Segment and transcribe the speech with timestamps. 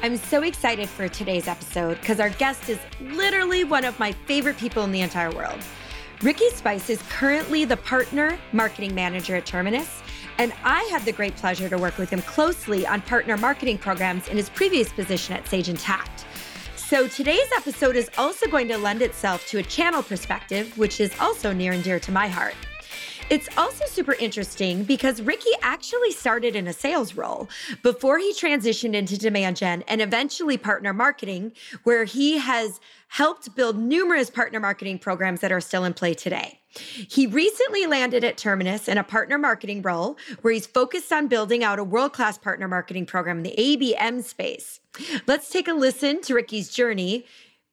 [0.00, 4.56] I'm so excited for today's episode because our guest is literally one of my favorite
[4.56, 5.58] people in the entire world.
[6.22, 10.00] Ricky Spiese is currently the partner marketing manager at Terminus,
[10.38, 14.28] and I had the great pleasure to work with him closely on partner marketing programs
[14.28, 16.24] in his previous position at Sage Intacct.
[16.76, 21.12] So today's episode is also going to lend itself to a channel perspective, which is
[21.18, 22.54] also near and dear to my heart.
[23.30, 27.46] It's also super interesting because Ricky actually started in a sales role
[27.82, 31.52] before he transitioned into demand gen and eventually partner marketing,
[31.84, 36.60] where he has helped build numerous partner marketing programs that are still in play today.
[36.68, 41.62] He recently landed at Terminus in a partner marketing role where he's focused on building
[41.62, 44.80] out a world class partner marketing program in the ABM space.
[45.26, 47.26] Let's take a listen to Ricky's journey,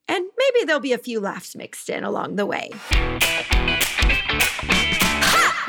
[0.09, 2.71] and maybe there'll be a few laughs mixed in along the way.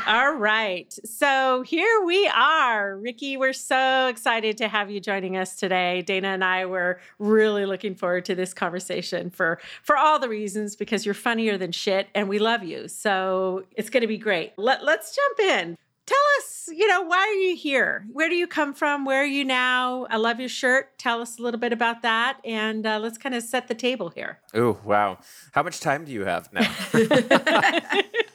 [0.07, 0.97] All right.
[1.03, 2.95] So here we are.
[2.95, 6.01] Ricky, we're so excited to have you joining us today.
[6.01, 10.77] Dana and I were really looking forward to this conversation for for all the reasons
[10.77, 12.87] because you're funnier than shit and we love you.
[12.87, 14.53] So it's going to be great.
[14.55, 15.77] Let, let's jump in.
[16.05, 18.05] Tell us, you know, why are you here?
[18.13, 19.03] Where do you come from?
[19.03, 20.07] Where are you now?
[20.09, 20.97] I love your shirt.
[20.97, 24.07] Tell us a little bit about that and uh, let's kind of set the table
[24.07, 24.39] here.
[24.53, 25.17] Oh, wow.
[25.51, 26.73] How much time do you have now?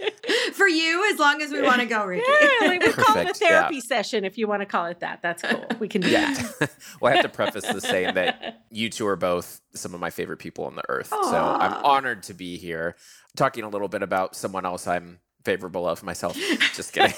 [0.53, 2.25] for you as long as we want to go, Ricky.
[2.29, 3.81] Yeah, like we call it a therapy yeah.
[3.81, 5.21] session if you want to call it that.
[5.23, 5.65] That's cool.
[5.79, 6.33] We can do yeah.
[6.33, 6.71] that.
[7.01, 10.11] well, I have to preface this saying that you two are both some of my
[10.11, 11.11] favorite people on the earth.
[11.11, 11.31] Aww.
[11.31, 12.97] So I'm honored to be here
[13.37, 16.37] talking a little bit about someone else I'm favorable of myself.
[16.75, 17.15] Just kidding.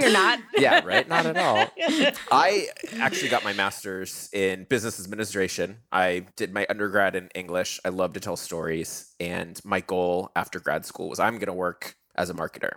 [0.00, 0.38] You're not.
[0.56, 1.08] yeah, right?
[1.08, 1.66] Not at all.
[2.32, 5.78] I actually got my master's in business administration.
[5.92, 7.80] I did my undergrad in English.
[7.84, 9.14] I love to tell stories.
[9.20, 12.76] And my goal after grad school was I'm going to work as a marketer.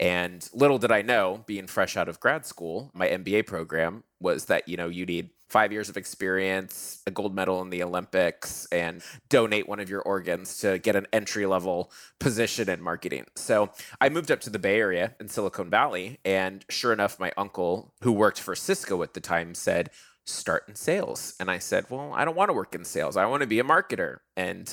[0.00, 4.46] And little did I know, being fresh out of grad school, my MBA program was
[4.46, 8.66] that, you know, you need five years of experience, a gold medal in the Olympics,
[8.72, 13.26] and donate one of your organs to get an entry level position in marketing.
[13.36, 16.18] So I moved up to the Bay Area in Silicon Valley.
[16.24, 19.90] And sure enough, my uncle, who worked for Cisco at the time, said,
[20.24, 21.34] Start in sales.
[21.40, 23.16] And I said, Well, I don't want to work in sales.
[23.16, 24.18] I want to be a marketer.
[24.36, 24.72] And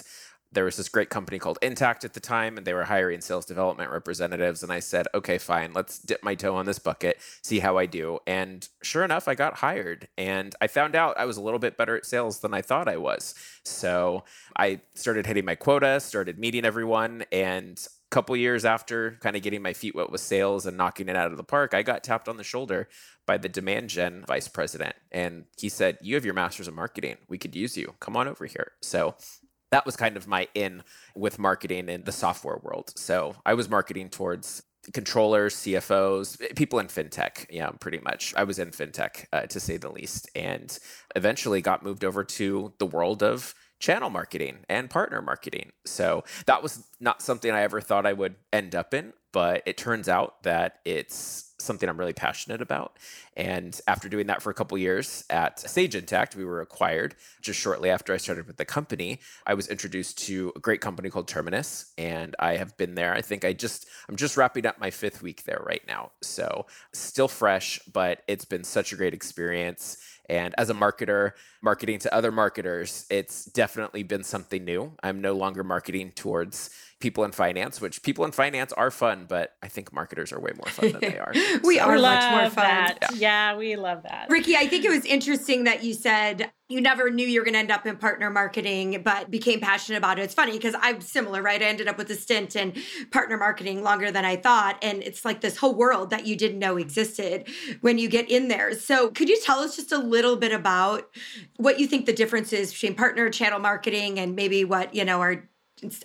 [0.57, 3.45] there was this great company called Intacct at the time, and they were hiring sales
[3.45, 4.63] development representatives.
[4.63, 7.85] And I said, okay, fine, let's dip my toe on this bucket, see how I
[7.85, 8.17] do.
[8.25, 10.07] And sure enough, I got hired.
[10.17, 12.87] And I found out I was a little bit better at sales than I thought
[12.87, 13.35] I was.
[13.65, 14.23] So
[14.57, 17.23] I started hitting my quota, started meeting everyone.
[17.31, 21.07] And a couple years after kind of getting my feet wet with sales and knocking
[21.07, 22.89] it out of the park, I got tapped on the shoulder
[23.27, 24.95] by the demand gen vice president.
[25.11, 27.17] And he said, You have your master's in marketing.
[27.29, 27.93] We could use you.
[27.99, 28.71] Come on over here.
[28.81, 29.13] So
[29.71, 30.83] that was kind of my in
[31.15, 32.93] with marketing in the software world.
[32.95, 34.63] So I was marketing towards
[34.93, 37.45] controllers, CFOs, people in fintech.
[37.49, 38.33] Yeah, pretty much.
[38.37, 40.77] I was in fintech uh, to say the least, and
[41.15, 45.71] eventually got moved over to the world of channel marketing and partner marketing.
[45.85, 49.77] So that was not something I ever thought I would end up in, but it
[49.77, 52.97] turns out that it's something I'm really passionate about.
[53.35, 57.59] And after doing that for a couple years at Sage Intacct, we were acquired just
[57.59, 59.19] shortly after I started with the company.
[59.45, 63.13] I was introduced to a great company called Terminus, and I have been there.
[63.13, 66.65] I think I just I'm just wrapping up my fifth week there right now, so
[66.93, 69.97] still fresh, but it's been such a great experience.
[70.29, 71.31] And as a marketer,
[71.61, 74.93] marketing to other marketers, it's definitely been something new.
[75.01, 76.69] I'm no longer marketing towards
[76.99, 80.51] people in finance, which people in finance are fun, but I think marketers are way
[80.55, 81.31] more fun than they are.
[81.63, 81.83] we so.
[81.83, 82.65] are much more fun.
[82.65, 82.97] That.
[83.01, 83.51] Yeah.
[83.51, 84.27] yeah, we love that.
[84.29, 87.53] Ricky, I think it was interesting that you said you never knew you were going
[87.53, 90.23] to end up in partner marketing, but became passionate about it.
[90.23, 91.61] It's funny because I'm similar, right?
[91.61, 92.73] I ended up with a stint in
[93.11, 94.77] partner marketing longer than I thought.
[94.81, 97.47] And it's like this whole world that you didn't know existed
[97.81, 98.73] when you get in there.
[98.73, 101.07] So, could you tell us just a little bit about
[101.55, 105.21] what you think the difference is between partner channel marketing and maybe what, you know,
[105.21, 105.47] our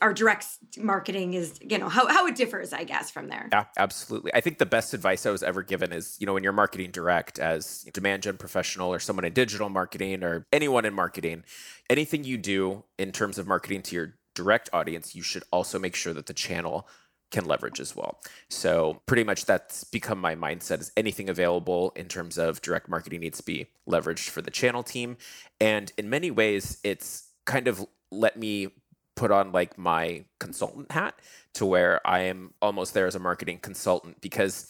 [0.00, 0.46] our direct
[0.78, 4.40] marketing is you know how, how it differs i guess from there yeah absolutely i
[4.40, 7.38] think the best advice i was ever given is you know when you're marketing direct
[7.38, 11.42] as demand gen professional or someone in digital marketing or anyone in marketing
[11.88, 15.94] anything you do in terms of marketing to your direct audience you should also make
[15.94, 16.86] sure that the channel
[17.32, 18.20] can leverage as well.
[18.50, 23.20] So pretty much that's become my mindset is anything available in terms of direct marketing
[23.20, 25.16] needs to be leveraged for the channel team.
[25.58, 28.68] And in many ways, it's kind of let me
[29.14, 31.14] put on like my consultant hat
[31.54, 34.66] to where I am almost there as a marketing consultant because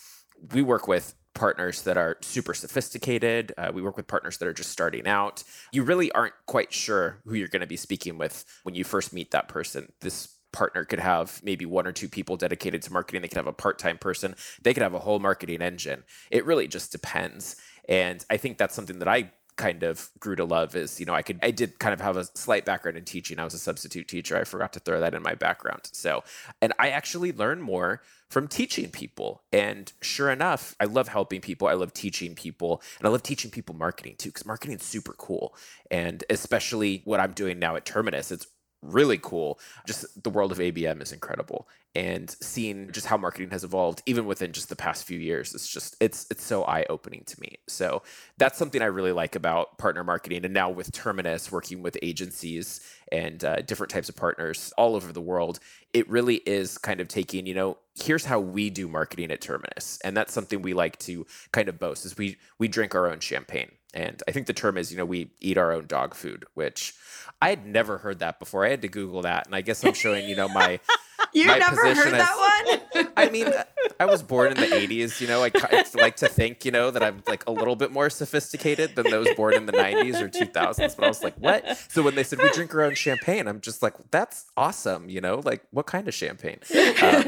[0.53, 3.53] we work with partners that are super sophisticated.
[3.57, 5.43] Uh, we work with partners that are just starting out.
[5.73, 9.13] You really aren't quite sure who you're going to be speaking with when you first
[9.13, 9.93] meet that person.
[10.01, 13.23] This partner could have maybe one or two people dedicated to marketing.
[13.23, 14.35] They could have a part time person.
[14.63, 16.05] They could have a whole marketing engine.
[16.31, 17.57] It really just depends.
[17.89, 21.15] And I think that's something that I kind of grew to love is, you know,
[21.15, 23.39] I could, I did kind of have a slight background in teaching.
[23.39, 24.37] I was a substitute teacher.
[24.37, 25.89] I forgot to throw that in my background.
[25.93, 26.25] So,
[26.61, 29.43] and I actually learned more from teaching people.
[29.53, 31.69] And sure enough, I love helping people.
[31.69, 32.83] I love teaching people.
[32.99, 35.55] And I love teaching people marketing too, because marketing is super cool.
[35.91, 38.47] And especially what I'm doing now at Terminus, it's
[38.83, 39.59] really cool.
[39.87, 41.69] Just the world of ABM is incredible.
[41.95, 45.69] And seeing just how marketing has evolved even within just the past few years it's
[45.69, 47.57] just it's it's so eye-opening to me.
[47.69, 48.03] So
[48.39, 50.45] that's something i really like about partner marketing.
[50.45, 52.81] And now with terminus working with agencies
[53.11, 55.61] and uh, different types of partners all over the world
[55.93, 59.99] it really is kind of taking you know here's how we do marketing at terminus.
[60.03, 63.21] And that's something we like to kind of boast is we we drink our own
[63.21, 66.45] champagne and i think the term is you know we eat our own dog food
[66.55, 66.95] which
[67.41, 68.65] i had never heard that before.
[68.65, 70.81] I had to google that and i guess i'm showing you know my
[71.33, 73.09] you never heard as, that one?
[73.17, 73.53] I mean,
[73.99, 76.91] I was born in the 80s, you know, I, I like to think, you know,
[76.91, 80.29] that I'm like a little bit more sophisticated than those born in the 90s or
[80.29, 80.97] 2000s.
[80.97, 81.79] But I was like, what?
[81.91, 85.21] So when they said we drink our own champagne, I'm just like, that's awesome, you
[85.21, 86.59] know, like what kind of champagne?
[86.71, 87.23] Um,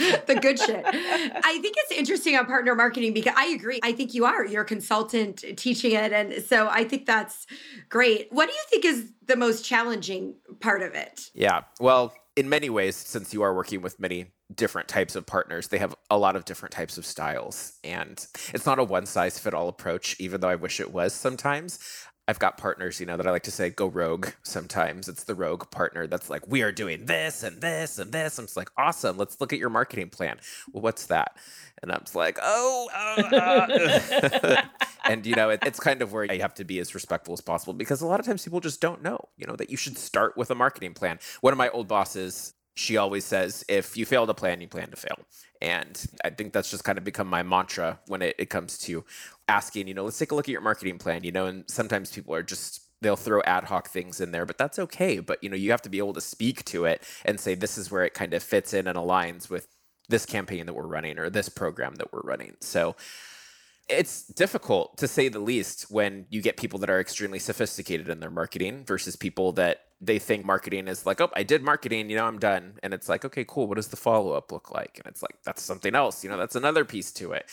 [0.26, 0.84] the good shit.
[0.86, 3.80] I think it's interesting on partner marketing because I agree.
[3.82, 4.44] I think you are.
[4.44, 6.12] You're a consultant teaching it.
[6.12, 7.46] And so I think that's
[7.88, 8.28] great.
[8.30, 11.30] What do you think is the most challenging part of it?
[11.34, 11.62] Yeah.
[11.80, 15.78] Well, in many ways, since you are working with many different types of partners, they
[15.78, 17.78] have a lot of different types of styles.
[17.84, 18.24] And
[18.54, 21.78] it's not a one size fit all approach, even though I wish it was sometimes.
[22.30, 25.08] I've got partners, you know, that I like to say go rogue sometimes.
[25.08, 28.38] It's the rogue partner that's like, we are doing this and this and this.
[28.38, 29.18] I'm just like, awesome.
[29.18, 30.38] Let's look at your marketing plan.
[30.72, 31.36] Well, what's that?
[31.82, 34.62] And I'm just like, oh, uh, uh.
[35.10, 37.40] and you know, it, it's kind of where you have to be as respectful as
[37.40, 39.98] possible because a lot of times people just don't know, you know, that you should
[39.98, 41.18] start with a marketing plan.
[41.40, 44.90] One of my old bosses, she always says, if you fail to plan, you plan
[44.90, 45.18] to fail.
[45.60, 49.04] And I think that's just kind of become my mantra when it, it comes to
[49.50, 52.12] asking, you know, let's take a look at your marketing plan, you know, and sometimes
[52.12, 55.48] people are just they'll throw ad hoc things in there but that's okay but you
[55.48, 58.04] know you have to be able to speak to it and say this is where
[58.04, 59.68] it kind of fits in and aligns with
[60.10, 62.94] this campaign that we're running or this program that we're running so
[63.88, 68.20] it's difficult to say the least when you get people that are extremely sophisticated in
[68.20, 72.16] their marketing versus people that they think marketing is like, oh, I did marketing, you
[72.16, 72.78] know, I'm done.
[72.82, 73.66] And it's like, okay, cool.
[73.66, 74.98] What does the follow up look like?
[74.98, 77.46] And it's like, that's something else, you know, that's another piece to it.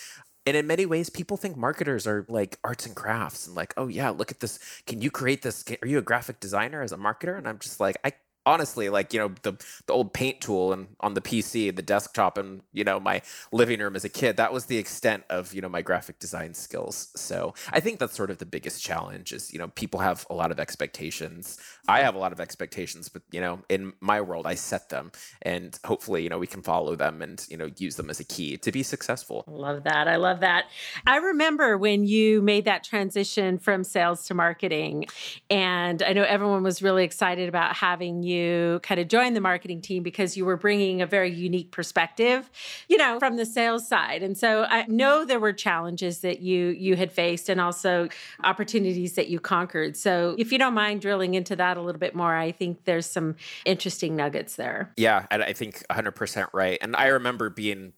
[0.48, 3.90] And in many ways, people think marketers are like arts and crafts and like, oh,
[3.90, 4.60] yeah, look at this.
[4.88, 5.66] Can you create this?
[5.82, 7.38] Are you a graphic designer as a marketer?
[7.38, 8.14] And I'm just like, I
[8.48, 9.52] honestly like you know the
[9.88, 13.22] the old paint tool and on the pc the desktop and you know my
[13.52, 16.54] living room as a kid that was the extent of you know my graphic design
[16.54, 17.10] skills.
[17.16, 20.34] So i think that's sort of the biggest challenge is you know people have a
[20.34, 21.58] lot of expectations.
[21.90, 25.12] I have a lot of expectations but you know in my world i set them
[25.42, 28.28] and hopefully you know we can follow them and you know use them as a
[28.36, 29.44] key to be successful.
[29.48, 30.08] Love that.
[30.08, 30.66] I love that.
[31.06, 35.06] I remember when you made that transition from sales to marketing
[35.50, 39.42] and i know everyone was really excited about having you you kind of joined the
[39.42, 42.50] marketing team because you were bringing a very unique perspective,
[42.88, 44.24] you know, from the sales side.
[44.24, 48.10] And so I know there were challenges that you you had faced and also
[48.44, 49.98] opportunities that you conquered.
[49.98, 53.06] So if you don't mind drilling into that a little bit more, I think there's
[53.06, 53.36] some
[53.66, 54.92] interesting nuggets there.
[54.98, 56.78] Yeah, and I think 100% right.
[56.82, 57.94] And I remember being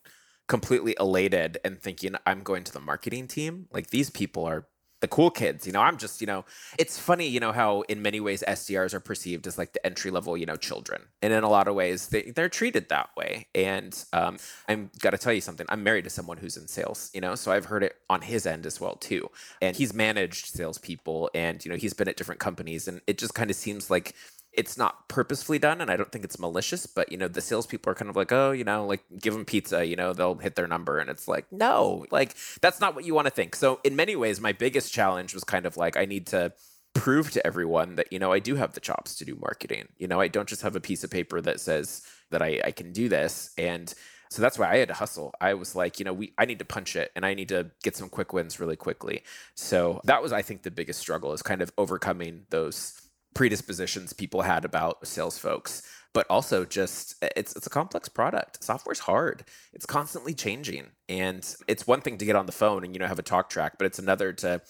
[0.47, 3.67] completely elated and thinking I'm going to the marketing team.
[3.71, 4.65] Like these people are
[5.01, 5.65] the cool kids.
[5.65, 6.45] You know, I'm just, you know,
[6.77, 10.11] it's funny, you know, how in many ways SDRs are perceived as like the entry
[10.11, 11.03] level, you know, children.
[11.21, 13.47] And in a lot of ways, they, they're treated that way.
[13.55, 14.37] And um,
[14.67, 15.65] I'm got to tell you something.
[15.69, 18.45] I'm married to someone who's in sales, you know, so I've heard it on his
[18.45, 19.29] end as well, too.
[19.61, 22.87] And he's managed salespeople and, you know, he's been at different companies.
[22.87, 24.15] And it just kind of seems like,
[24.59, 27.93] it's not purposefully done and I don't think it's malicious, but you know, the salespeople
[27.93, 30.55] are kind of like, oh, you know, like give them pizza, you know, they'll hit
[30.55, 30.99] their number.
[30.99, 33.55] And it's like, no, like that's not what you want to think.
[33.55, 36.51] So in many ways, my biggest challenge was kind of like, I need to
[36.93, 39.87] prove to everyone that, you know, I do have the chops to do marketing.
[39.97, 42.01] You know, I don't just have a piece of paper that says
[42.31, 43.53] that I, I can do this.
[43.57, 43.93] And
[44.29, 45.33] so that's why I had to hustle.
[45.39, 47.71] I was like, you know, we I need to punch it and I need to
[47.81, 49.23] get some quick wins really quickly.
[49.55, 53.01] So that was, I think, the biggest struggle is kind of overcoming those
[53.33, 55.83] predispositions people had about sales folks
[56.13, 59.43] but also just it's it's a complex product software's hard
[59.73, 63.07] it's constantly changing and it's one thing to get on the phone and you know
[63.07, 64.61] have a talk track but it's another to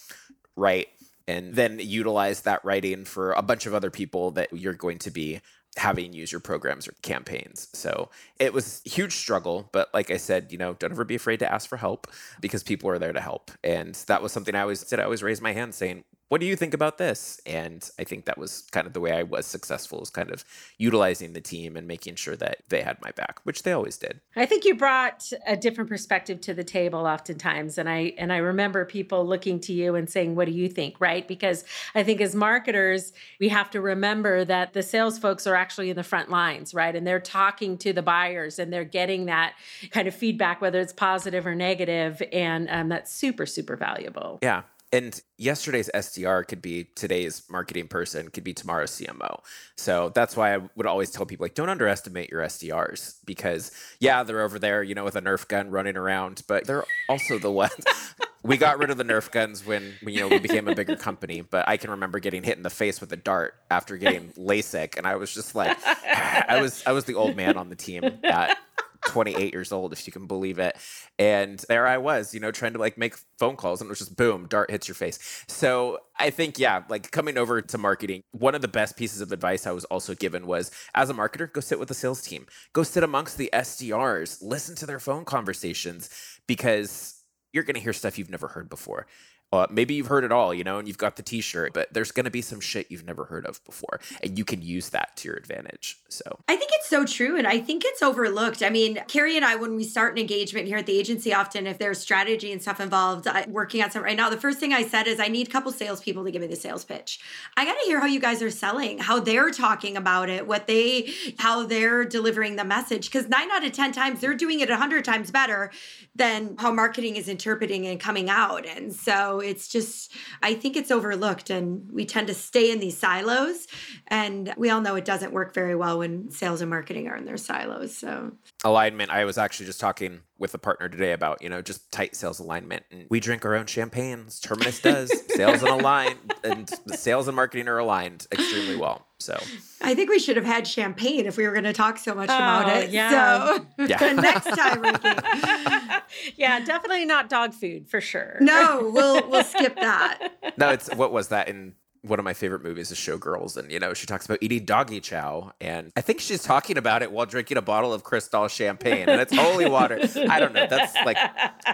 [0.56, 0.88] write
[1.28, 5.12] and then utilize that writing for a bunch of other people that you're going to
[5.12, 5.40] be
[5.78, 7.70] having use your programs or campaigns.
[7.74, 11.16] So it was a huge struggle, but like I said, you know, don't ever be
[11.16, 12.08] afraid to ask for help
[12.42, 13.52] because people are there to help.
[13.64, 15.00] And that was something I always said.
[15.00, 17.42] I always raised my hand saying, what do you think about this?
[17.46, 20.46] And I think that was kind of the way I was successful, is kind of
[20.78, 24.22] utilizing the team and making sure that they had my back, which they always did.
[24.36, 27.78] I think you brought a different perspective to the table oftentimes.
[27.78, 31.02] And I and I remember people looking to you and saying, What do you think?
[31.02, 31.28] Right?
[31.28, 35.90] Because I think as marketers, we have to remember that the sales folks are actually
[35.90, 36.96] in the front lines, right?
[36.96, 39.56] And they're talking to the buyers and they're getting that
[39.90, 44.40] kind of feedback, whether it's positive or negative, And um, that's super, super valuable.
[44.44, 44.64] Yeah.
[44.92, 49.40] And yesterday's SDR could be today's marketing person, could be tomorrow's CMO.
[49.78, 54.24] So that's why I would always tell people like, don't underestimate your SDRs because yeah,
[54.24, 57.52] they're over there, you know, with a Nerf gun running around, but they're also the
[57.52, 57.86] ones.
[58.44, 61.42] we got rid of the Nerf guns when, you know we became a bigger company,
[61.42, 64.98] but I can remember getting hit in the face with a dart after getting LASIK,
[64.98, 68.04] and I was just like, I was I was the old man on the team
[68.24, 68.58] at
[69.06, 70.76] 28 years old, if you can believe it.
[71.18, 74.00] And there I was, you know, trying to like make phone calls, and it was
[74.00, 75.44] just boom, dart hits your face.
[75.48, 79.32] So I think, yeah, like coming over to marketing, one of the best pieces of
[79.32, 82.46] advice I was also given was as a marketer, go sit with the sales team,
[82.74, 86.10] go sit amongst the SDRs, listen to their phone conversations
[86.48, 89.08] because you're going to hear stuff you've never heard before.
[89.52, 92.12] Uh, maybe you've heard it all, you know, and you've got the T-shirt, but there's
[92.12, 95.18] going to be some shit you've never heard of before, and you can use that
[95.18, 95.98] to your advantage.
[96.08, 98.62] So I think it's so true, and I think it's overlooked.
[98.62, 101.66] I mean, Cari and I, when we start an engagement here at the agency, often
[101.66, 104.72] if there's strategy and stuff involved, I, working on something right now, the first thing
[104.72, 107.20] I said is I need a couple salespeople to give me the sales pitch.
[107.58, 110.68] I got to hear how you guys are selling, how they're talking about it, what
[110.68, 114.70] they, how they're delivering the message, because nine out of ten times they're doing it
[114.70, 115.72] a hundred times better
[116.16, 120.92] than how marketing is interpreting and coming out, and so it's just I think it's
[120.92, 123.68] overlooked and we tend to stay in these silos
[124.08, 127.26] and we all know it doesn't work very well when sales and marketing are in
[127.26, 127.96] their silos.
[127.96, 131.92] So alignment, I was actually just talking with a partner today about, you know, just
[131.92, 132.84] tight sales alignment.
[132.92, 134.40] And we drink our own champagnes.
[134.40, 135.12] Terminus does.
[135.36, 139.06] sales and align and sales and marketing are aligned extremely well.
[139.20, 139.38] So
[139.82, 142.30] I think we should have had champagne if we were going to talk so much
[142.30, 142.90] oh, about it.
[142.90, 143.58] Yeah.
[143.58, 144.14] So yeah.
[144.14, 145.10] next time, Ricky.
[146.38, 148.38] yeah, definitely not dog food for sure.
[148.40, 150.32] No, we'll we'll skip that.
[150.58, 153.80] No, it's what was that in one of my favorite movies is Showgirls, and you
[153.80, 157.26] know she talks about eating doggy chow, and I think she's talking about it while
[157.26, 160.00] drinking a bottle of Cristal champagne, and it's holy water.
[160.30, 160.68] I don't know.
[160.68, 161.18] That's like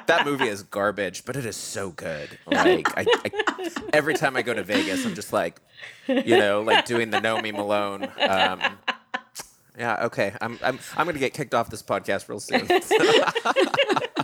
[0.08, 2.38] that movie is garbage, but it is so good.
[2.48, 5.62] Like I, I, every time I go to Vegas, I'm just like,
[6.08, 8.10] you know, like doing the Nomi Malone.
[8.20, 8.62] Um,
[9.78, 10.34] yeah, okay.
[10.42, 12.68] I'm I'm I'm gonna get kicked off this podcast real soon.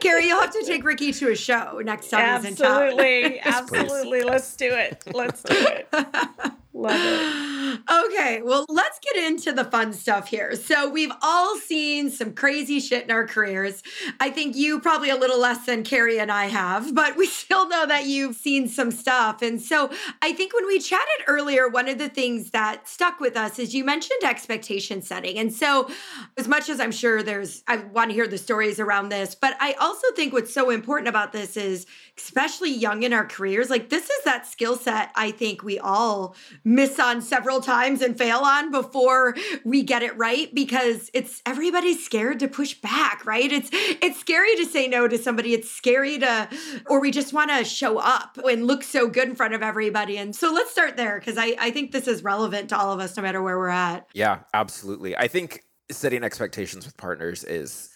[0.00, 3.38] Cari, you'll have to take Ricky to a show next time absolutely, he's in town.
[3.44, 4.22] Absolutely.
[4.22, 5.02] Let's do it.
[5.12, 5.88] Let's do it.
[6.72, 7.50] Love it.
[7.90, 10.54] Okay, well, let's get into the fun stuff here.
[10.56, 13.82] So, we've all seen some crazy shit in our careers.
[14.18, 17.68] I think you probably a little less than Cari and I have, but we still
[17.68, 19.42] know that you've seen some stuff.
[19.42, 19.90] And so,
[20.22, 23.74] I think when we chatted earlier, one of the things that stuck with us is
[23.74, 25.38] you mentioned expectation setting.
[25.38, 25.88] And so,
[26.36, 29.56] as much as I'm sure there's, I want to hear the stories around this, but
[29.60, 31.86] I also think what's so important about this is,
[32.16, 36.34] especially young in our careers, like this is that skill set I think we all
[36.64, 42.04] miss on several times and fail on before we get it right because it's everybody's
[42.04, 43.50] scared to push back, right?
[43.50, 45.54] It's it's scary to say no to somebody.
[45.54, 46.48] It's scary to
[46.86, 50.18] or we just want to show up and look so good in front of everybody.
[50.18, 53.00] And so let's start there because I, I think this is relevant to all of
[53.00, 54.06] us no matter where we're at.
[54.14, 55.16] Yeah, absolutely.
[55.16, 57.90] I think setting expectations with partners is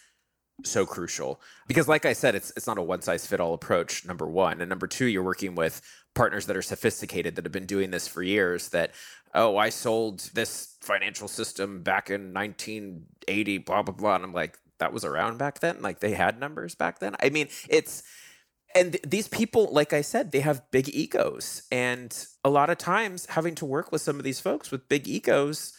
[0.62, 4.04] so crucial because like i said it's it's not a one size fit all approach
[4.04, 5.82] number 1 and number 2 you're working with
[6.14, 8.92] partners that are sophisticated that have been doing this for years that
[9.34, 14.58] oh i sold this financial system back in 1980 blah blah blah and i'm like
[14.78, 15.80] that was around back then?
[15.82, 17.16] Like they had numbers back then?
[17.20, 18.02] I mean it's
[18.74, 22.76] and th- these people like i said they have big egos and a lot of
[22.76, 25.72] times having to work with some of these folks with big egos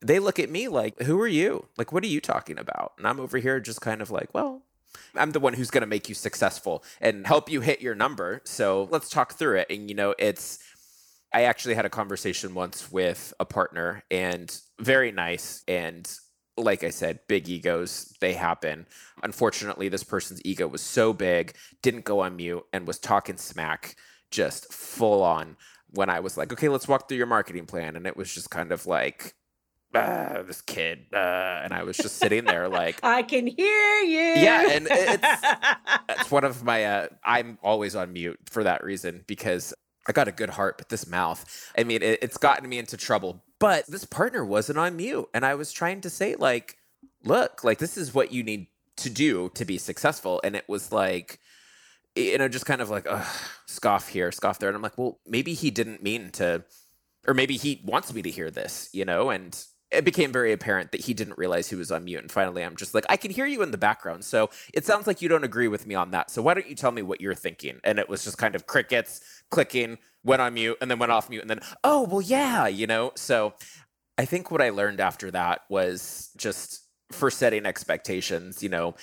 [0.00, 1.66] they look at me like who are you?
[1.76, 2.92] Like what are you talking about?
[2.98, 4.62] And i'm over here just kind of like well
[5.14, 8.40] I'm the one who's going to make you successful and help you hit your number.
[8.44, 9.66] So let's talk through it.
[9.70, 10.58] And, you know, it's,
[11.32, 15.62] I actually had a conversation once with a partner and very nice.
[15.68, 16.10] And
[16.56, 18.86] like I said, big egos, they happen.
[19.22, 23.96] Unfortunately, this person's ego was so big, didn't go on mute, and was talking smack
[24.30, 25.56] just full on
[25.90, 27.96] when I was like, okay, let's walk through your marketing plan.
[27.96, 29.34] And it was just kind of like,
[29.94, 31.16] uh, this kid, uh,
[31.62, 34.42] and I was just sitting there like, I can hear you.
[34.42, 35.46] Yeah, and it's
[36.20, 36.84] it's one of my.
[36.84, 39.74] Uh, I'm always on mute for that reason because
[40.06, 41.72] I got a good heart, but this mouth.
[41.76, 43.44] I mean, it, it's gotten me into trouble.
[43.60, 46.76] But this partner wasn't on mute, and I was trying to say like,
[47.24, 48.68] look, like this is what you need
[48.98, 51.40] to do to be successful, and it was like
[52.18, 53.06] you know, just kind of like,
[53.66, 54.68] scoff here, scoff there.
[54.68, 56.64] And I'm like, well, maybe he didn't mean to,
[57.26, 59.30] or maybe he wants me to hear this, you know?
[59.30, 59.56] And
[59.90, 62.20] it became very apparent that he didn't realize he was on mute.
[62.20, 64.24] And finally, I'm just like, I can hear you in the background.
[64.24, 66.30] So it sounds like you don't agree with me on that.
[66.30, 67.80] So why don't you tell me what you're thinking?
[67.84, 71.30] And it was just kind of crickets, clicking, went on mute, and then went off
[71.30, 71.40] mute.
[71.40, 73.12] And then, oh, well, yeah, you know?
[73.16, 73.54] So
[74.18, 78.94] I think what I learned after that was just for setting expectations, you know,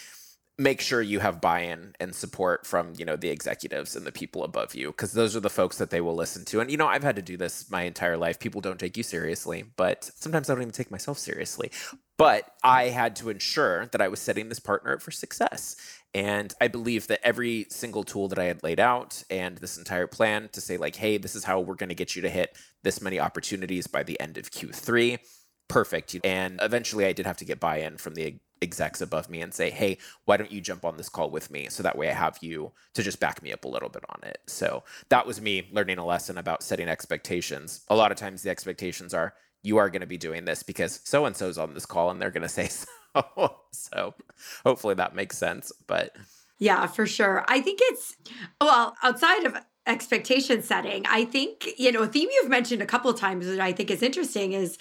[0.57, 4.43] make sure you have buy-in and support from you know the executives and the people
[4.43, 6.61] above you because those are the folks that they will listen to.
[6.61, 8.39] And you know i've had to do this my entire life.
[8.39, 11.71] People don't take you seriously but sometimes i don't even take myself seriously.
[12.17, 15.75] But i had to ensure that i was setting this partner up for success.
[16.13, 20.07] And i believe that every single tool that i had laid out and this entire
[20.07, 22.57] plan to say like hey this is how we're going to get you to hit
[22.83, 25.19] this many opportunities by the end of q3
[25.67, 26.15] perfect.
[26.23, 29.69] And eventually i did have to get buy-in from the execs above me and say,
[29.69, 31.67] hey, why don't you jump on this call with me?
[31.69, 34.19] So that way I have you to just back me up a little bit on
[34.23, 34.39] it.
[34.47, 37.81] So that was me learning a lesson about setting expectations.
[37.89, 41.01] A lot of times the expectations are, you are going to be doing this because
[41.03, 42.67] so and so's on this call and they're going to say
[43.15, 43.55] so.
[43.71, 44.13] so
[44.63, 45.71] hopefully that makes sense.
[45.87, 46.15] But
[46.59, 47.43] yeah, for sure.
[47.47, 48.15] I think it's,
[48.61, 49.57] well, outside of
[49.87, 53.71] expectation setting, I think, you know, a theme you've mentioned a couple times that I
[53.71, 54.77] think is interesting is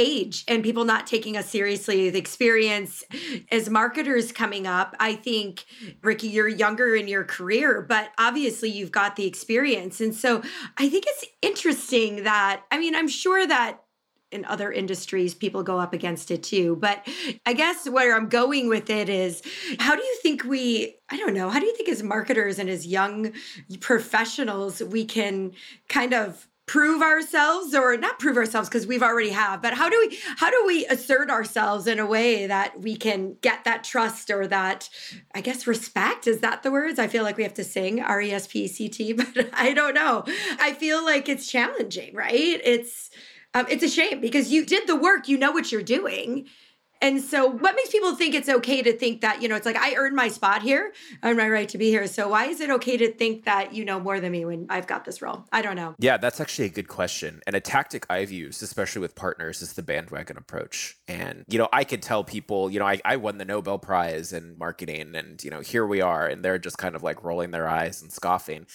[0.00, 3.04] age and people not taking us seriously the experience.
[3.52, 5.64] As marketers coming up i think
[6.02, 10.00] ricky you're younger in your career but obviously you've got the experience.
[10.00, 10.42] And so
[10.78, 13.82] i think it's interesting that i mean i'm sure that
[14.30, 17.06] in other industries people go up against it too but
[17.46, 19.42] i guess where i'm going with it is
[19.78, 22.70] how do you think we i don't know how do you think as marketers and
[22.70, 23.32] as young
[23.80, 25.52] professionals we can
[25.88, 30.06] kind of prove ourselves or not prove ourselves because we've already have but how do
[30.06, 34.30] we how do we assert ourselves in a way that we can get that trust
[34.30, 34.88] or that
[35.34, 36.28] i guess respect?
[36.28, 37.00] Is that the words?
[37.00, 40.22] I feel like we have to sing r-e-s-p-c-t but i don't know.
[40.60, 42.60] I feel like it's challenging right?
[42.62, 43.10] It's
[43.52, 46.46] um, it's a shame because you did the work you know what you're doing
[47.02, 49.76] and so, what makes people think it's okay to think that, you know, it's like,
[49.76, 52.06] I earned my spot here, earned my right to be here.
[52.06, 54.86] So, why is it okay to think that you know more than me when I've
[54.86, 55.46] got this role?
[55.50, 55.94] I don't know.
[55.98, 57.40] Yeah, that's actually a good question.
[57.46, 60.98] And a tactic I've used, especially with partners, is the bandwagon approach.
[61.08, 64.32] And, you know, I could tell people, you know, I, I won the Nobel Prize
[64.34, 66.26] in marketing, and, you know, here we are.
[66.26, 68.66] And they're just kind of like rolling their eyes and scoffing.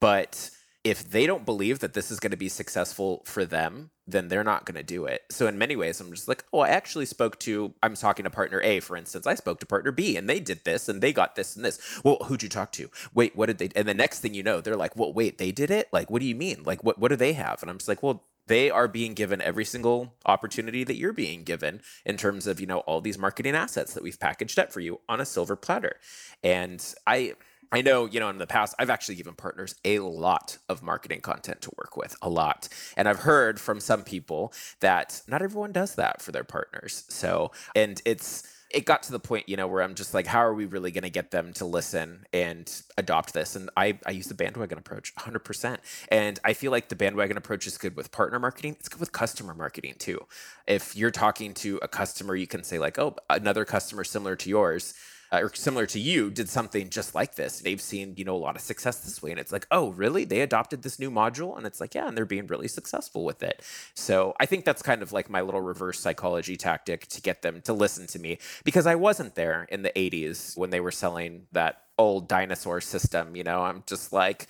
[0.00, 0.50] But,
[0.84, 4.44] if they don't believe that this is going to be successful for them, then they're
[4.44, 5.22] not going to do it.
[5.30, 8.30] So in many ways, I'm just like, oh, I actually spoke to, I'm talking to
[8.30, 9.26] partner A, for instance.
[9.26, 12.00] I spoke to partner B and they did this and they got this and this.
[12.04, 12.90] Well, who'd you talk to?
[13.12, 15.52] Wait, what did they, and the next thing you know, they're like, well, wait, they
[15.52, 15.88] did it?
[15.92, 16.62] Like, what do you mean?
[16.64, 17.60] Like, what, what do they have?
[17.60, 21.42] And I'm just like, well, they are being given every single opportunity that you're being
[21.44, 24.80] given in terms of, you know, all these marketing assets that we've packaged up for
[24.80, 25.96] you on a silver platter.
[26.42, 27.34] And I,
[27.70, 31.20] I know, you know, in the past, I've actually given partners a lot of marketing
[31.20, 32.68] content to work with, a lot.
[32.96, 37.04] And I've heard from some people that not everyone does that for their partners.
[37.08, 40.40] So, and it's, it got to the point, you know, where I'm just like, how
[40.40, 43.56] are we really going to get them to listen and adopt this?
[43.56, 45.78] And I, I use the bandwagon approach 100%.
[46.10, 48.76] And I feel like the bandwagon approach is good with partner marketing.
[48.78, 50.20] It's good with customer marketing too.
[50.66, 54.50] If you're talking to a customer, you can say, like, oh, another customer similar to
[54.50, 54.94] yours
[55.32, 57.60] uh, or similar to you did something just like this.
[57.60, 59.30] They've seen, you know, a lot of success this way.
[59.30, 60.24] And it's like, oh, really?
[60.24, 61.56] They adopted this new module?
[61.56, 63.62] And it's like, yeah, and they're being really successful with it.
[63.94, 67.60] So I think that's kind of like my little reverse psychology tactic to get them
[67.62, 71.46] to listen to me because I wasn't there in the 80s when they were selling
[71.52, 73.36] that old dinosaur system.
[73.36, 74.46] You know, I'm just like,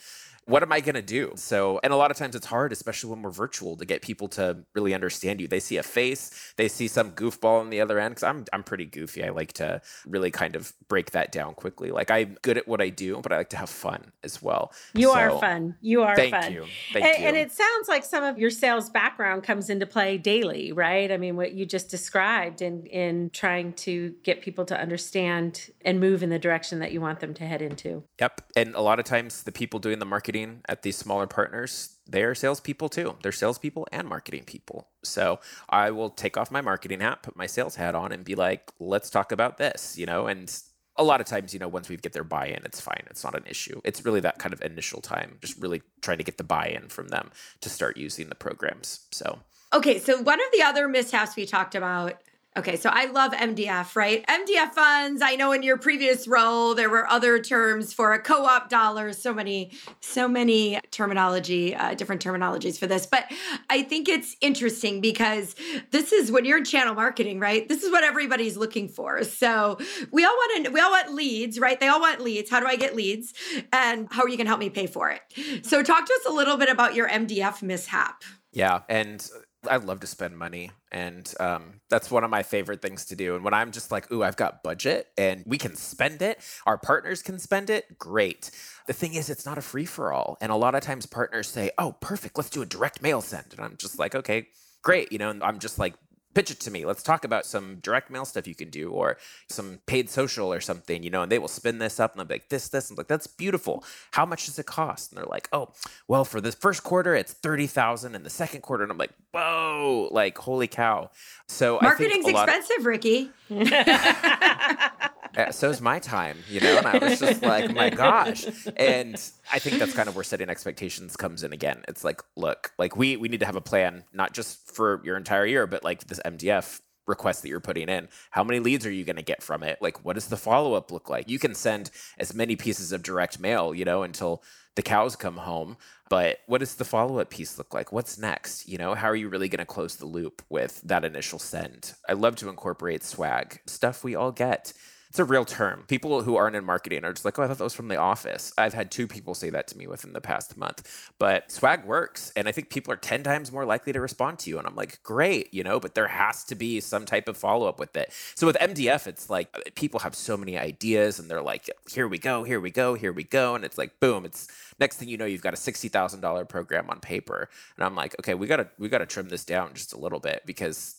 [0.48, 1.32] what am I going to do?
[1.36, 4.28] So, and a lot of times it's hard, especially when we're virtual, to get people
[4.28, 5.46] to really understand you.
[5.46, 8.16] They see a face, they see some goofball on the other end.
[8.16, 9.22] Cause I'm, I'm pretty goofy.
[9.22, 11.90] I like to really kind of break that down quickly.
[11.90, 14.72] Like I'm good at what I do, but I like to have fun as well.
[14.94, 15.76] You so, are fun.
[15.82, 16.50] You are thank fun.
[16.50, 16.64] You.
[16.94, 17.28] Thank and, you.
[17.28, 21.12] And it sounds like some of your sales background comes into play daily, right?
[21.12, 26.00] I mean, what you just described in, in trying to get people to understand and
[26.00, 28.02] move in the direction that you want them to head into.
[28.18, 28.40] Yep.
[28.56, 31.96] And a lot of times the people doing the marketing marketing at these smaller partners,
[32.06, 33.16] they're salespeople too.
[33.22, 34.88] They're salespeople and marketing people.
[35.04, 38.34] So I will take off my marketing hat, put my sales hat on, and be
[38.34, 40.52] like, let's talk about this, you know, and
[40.96, 43.04] a lot of times, you know, once we get their buy in, it's fine.
[43.08, 43.80] It's not an issue.
[43.84, 46.88] It's really that kind of initial time, just really trying to get the buy in
[46.88, 49.06] from them to start using the programs.
[49.12, 49.38] So,
[49.72, 50.00] okay.
[50.00, 52.14] So, one of the other mishaps we talked about
[52.56, 54.26] Okay, so I love MDF, right?
[54.26, 55.22] MDF funds.
[55.22, 59.22] I know in your previous role there were other terms for a co-op dollars.
[59.22, 63.06] So many, so many terminology, uh, different terminologies for this.
[63.06, 63.30] But
[63.70, 65.54] I think it's interesting because
[65.92, 67.68] this is when you're in channel marketing, right?
[67.68, 69.22] This is what everybody's looking for.
[69.22, 69.78] So
[70.10, 71.78] we all want to, we all want leads, right?
[71.78, 72.50] They all want leads.
[72.50, 73.34] How do I get leads?
[73.72, 75.64] And how are you going to help me pay for it?
[75.64, 78.24] So talk to us a little bit about your MDF mishap.
[78.52, 79.28] Yeah, and
[79.68, 83.34] I love to spend money, and um, that's one of my favorite things to do.
[83.34, 86.40] And when I'm just like, "Ooh, I've got budget, and we can spend it.
[86.66, 87.98] Our partners can spend it.
[87.98, 88.50] Great."
[88.86, 91.48] The thing is, it's not a free for all, and a lot of times partners
[91.48, 94.48] say, "Oh, perfect, let's do a direct mail send," and I'm just like, "Okay,
[94.82, 95.30] great," you know.
[95.30, 95.94] And I'm just like
[96.38, 96.84] pitch it to me.
[96.84, 99.16] Let's talk about some direct mail stuff you can do or
[99.48, 102.28] some paid social or something, you know, and they will spin this up and they'll
[102.28, 102.88] be like, this, this.
[102.88, 103.82] And I'm like, that's beautiful.
[104.12, 105.10] How much does it cost?
[105.10, 105.70] And they're like, oh,
[106.06, 108.84] well, for the first quarter, it's 30,000 and the second quarter.
[108.84, 111.10] And I'm like, whoa, like, holy cow.
[111.48, 113.30] So marketing's expensive, of- Ricky.
[115.38, 116.78] Uh, so's my time, you know?
[116.78, 118.44] And I was just like, my gosh.
[118.76, 119.14] And
[119.52, 121.84] I think that's kind of where setting expectations comes in again.
[121.86, 125.16] It's like, look, like we we need to have a plan, not just for your
[125.16, 128.08] entire year, but like this MDF request that you're putting in.
[128.32, 129.78] How many leads are you going to get from it?
[129.80, 131.28] Like, what does the follow up look like?
[131.28, 134.42] You can send as many pieces of direct mail, you know, until
[134.74, 135.76] the cows come home.
[136.10, 137.92] But what does the follow up piece look like?
[137.92, 138.68] What's next?
[138.68, 141.94] You know, how are you really going to close the loop with that initial send?
[142.08, 144.72] I love to incorporate swag, stuff we all get
[145.08, 145.84] it's a real term.
[145.88, 147.96] People who aren't in marketing are just like, oh, I thought that was from The
[147.96, 148.52] Office.
[148.58, 151.10] I've had two people say that to me within the past month.
[151.18, 152.30] But swag works.
[152.36, 154.58] And I think people are 10 times more likely to respond to you.
[154.58, 157.66] And I'm like, great, you know, but there has to be some type of follow
[157.66, 158.12] up with it.
[158.34, 162.06] So with MDF, it's like uh, people have so many ideas and they're like, here
[162.06, 163.54] we go, here we go, here we go.
[163.54, 164.46] And it's like, boom, it's
[164.78, 167.48] next thing you know, you've got a $60,000 program on paper.
[167.76, 169.98] And I'm like, okay, we got to, we got to trim this down just a
[169.98, 170.96] little bit because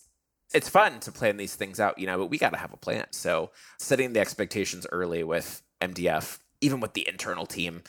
[0.54, 2.78] it's fun to plan these things out, you know, but we got to have a
[2.78, 3.06] plan.
[3.12, 7.84] So setting the expectations early with MDF, even with the internal team,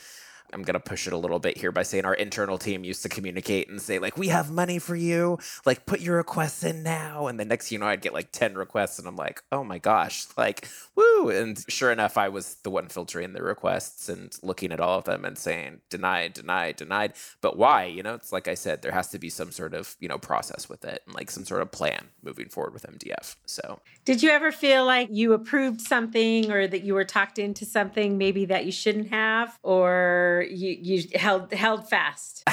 [0.53, 3.03] I'm going to push it a little bit here by saying our internal team used
[3.03, 5.39] to communicate and say, like, we have money for you.
[5.65, 7.27] Like, put your requests in now.
[7.27, 8.99] And the next, you know, I'd get like 10 requests.
[8.99, 11.29] And I'm like, oh my gosh, like, woo.
[11.29, 15.05] And sure enough, I was the one filtering the requests and looking at all of
[15.05, 17.13] them and saying, denied, denied, denied.
[17.41, 17.85] But why?
[17.85, 20.17] You know, it's like I said, there has to be some sort of, you know,
[20.17, 23.35] process with it and like some sort of plan moving forward with MDF.
[23.45, 27.65] So, did you ever feel like you approved something or that you were talked into
[27.65, 29.57] something maybe that you shouldn't have?
[29.63, 32.43] Or, you you held held fast.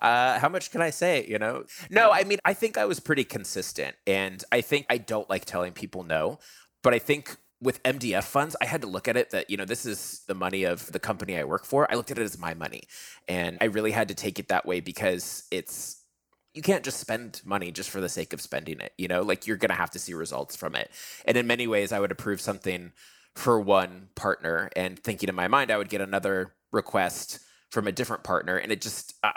[0.00, 1.26] uh, how much can I say?
[1.28, 2.10] You know, no.
[2.10, 5.72] I mean, I think I was pretty consistent, and I think I don't like telling
[5.72, 6.38] people no,
[6.82, 9.64] but I think with MDF funds, I had to look at it that, you know,
[9.64, 11.90] this is the money of the company I work for.
[11.90, 12.84] I looked at it as my money.
[13.28, 16.02] And I really had to take it that way because it's,
[16.54, 18.92] you can't just spend money just for the sake of spending it.
[18.96, 20.90] You know, like you're going to have to see results from it.
[21.26, 22.92] And in many ways, I would approve something
[23.34, 27.40] for one partner and thinking in my mind I would get another request
[27.70, 29.30] from a different partner and it just uh,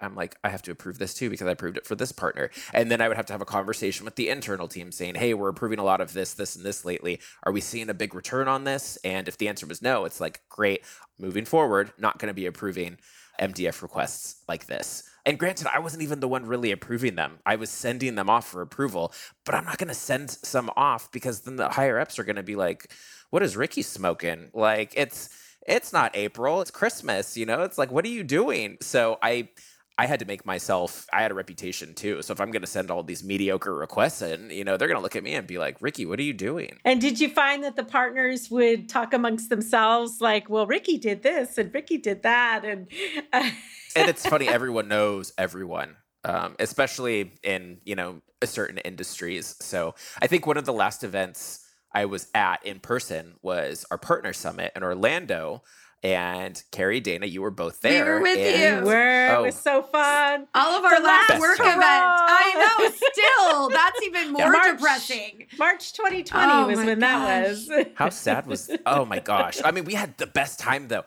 [0.00, 2.50] i'm like i have to approve this too because i approved it for this partner.
[2.72, 5.34] And then i would have to have a conversation with the internal team saying hey
[5.34, 7.20] we're approving a lot of this this and this lately.
[7.42, 8.98] Are we seeing a big return on this?
[9.04, 10.82] And if the answer was no it's like great
[11.18, 12.98] moving forward not going to be approving
[13.40, 17.38] mdf requests like this and granted, I wasn't even the one really approving them.
[17.46, 19.12] I was sending them off for approval,
[19.44, 22.36] but I'm not going to send some off because then the higher ups are going
[22.36, 22.92] to be like,
[23.30, 24.50] what is Ricky smoking?
[24.52, 25.30] Like, it's,
[25.66, 27.62] it's not April, it's Christmas, you know?
[27.62, 28.76] It's like, what are you doing?
[28.82, 29.48] So I,
[29.96, 32.20] I had to make myself, I had a reputation too.
[32.20, 34.98] So if I'm going to send all these mediocre requests in, you know, they're going
[34.98, 36.76] to look at me and be like, Ricky, what are you doing?
[36.84, 41.22] And did you find that the partners would talk amongst themselves like, well, Ricky did
[41.22, 42.64] this and Ricky did that?
[42.66, 42.88] And,
[43.32, 43.50] uh-
[43.96, 45.96] and it's funny, everyone knows everyone.
[46.26, 49.56] Um, especially in you know certain industries.
[49.60, 53.98] So I think one of the last events I was at in person was our
[53.98, 55.62] partner summit in Orlando.
[56.02, 58.04] And Cari, Dana, you were both there.
[58.04, 58.90] We were with and, you.
[58.90, 59.28] Were.
[59.30, 59.38] Oh.
[59.38, 60.46] It was so fun.
[60.54, 61.68] All of our the last work time.
[61.68, 61.82] event.
[61.82, 62.90] I know.
[62.90, 65.46] Still, that's even more March, depressing.
[65.58, 67.00] March 2020 oh was when gosh.
[67.00, 67.86] that was.
[67.94, 68.70] How sad was?
[68.84, 69.62] Oh my gosh!
[69.64, 71.04] I mean, we had the best time though.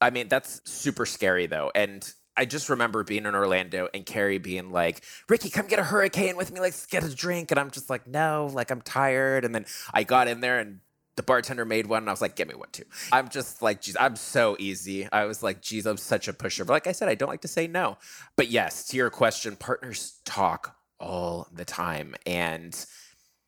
[0.00, 1.72] I mean, that's super scary though.
[1.74, 2.08] And
[2.38, 6.36] I just remember being in Orlando and Cari being like, Ricky, come get a hurricane
[6.36, 6.60] with me.
[6.60, 7.50] Let's get a drink.
[7.50, 9.44] And I'm just like, no, like I'm tired.
[9.44, 10.78] And then I got in there and
[11.16, 12.84] the bartender made one and I was like, get me one too.
[13.10, 15.08] I'm just like, geez, I'm so easy.
[15.10, 16.64] I was like, geez, I'm such a pusher.
[16.64, 17.98] But like I said, I don't like to say no.
[18.36, 22.14] But yes, to your question, partners talk all the time.
[22.24, 22.72] And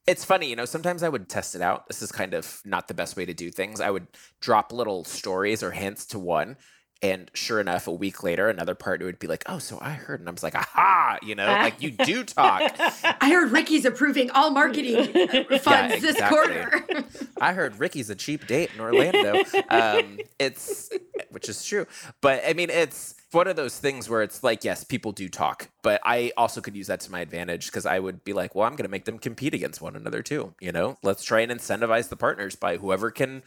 [0.09, 1.87] it's funny, you know, sometimes I would test it out.
[1.87, 3.81] This is kind of not the best way to do things.
[3.81, 4.09] I would
[4.41, 6.57] drop little stories or hints to one
[7.03, 10.21] And sure enough, a week later, another partner would be like, "Oh, so I heard,"
[10.21, 12.63] and I was like, "Aha!" You know, like you do talk.
[12.79, 15.07] I heard Ricky's approving all marketing
[15.61, 16.85] funds Yeah, this quarter.
[17.41, 19.43] I heard Ricky's a cheap date in Orlando.
[19.71, 20.91] Um, it's
[21.31, 21.87] which is true,
[22.21, 25.71] but I mean, it's one of those things where it's like, yes, people do talk,
[25.83, 28.67] but I also could use that to my advantage because I would be like, well,
[28.67, 30.55] I'm going to make them compete against one another too.
[30.61, 33.43] You know, let's try and incentivize the partners by whoever can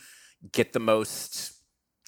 [0.51, 1.52] get the most.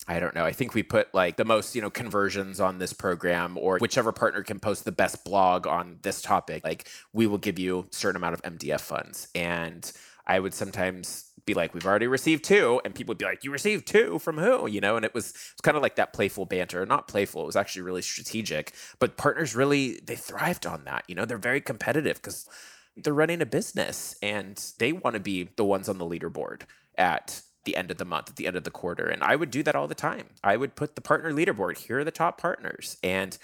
[0.08, 0.46] I don't know.
[0.46, 4.12] I think we put like the most, you know, conversions on this program or whichever
[4.12, 6.64] partner can post the best blog on this topic.
[6.64, 9.28] Like we will give you a certain amount of MDF funds.
[9.34, 9.92] And
[10.28, 12.82] I would sometimes be like, we've already received two.
[12.86, 14.68] And people would be like, you received two from who?
[14.68, 16.86] You know, and it was, it was kind of like that playful banter.
[16.86, 18.74] Not playful, it was actually really strategic.
[19.00, 21.06] But partners really, they thrived on that.
[21.08, 22.48] You know, they're very competitive because
[22.96, 26.62] they're running a business and they want to be the ones on the leaderboard
[26.98, 29.08] at the end of the month, at the end of the quarter.
[29.08, 30.28] And I would do that all the time.
[30.44, 31.78] I would put the partner leaderboard.
[31.78, 32.98] Here are the top partners.
[33.04, 33.38] And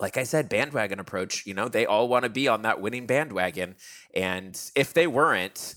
[0.00, 3.06] like I said, bandwagon approach, you know, they all want to be on that winning
[3.06, 3.76] bandwagon.
[4.14, 5.74] And if they weren't,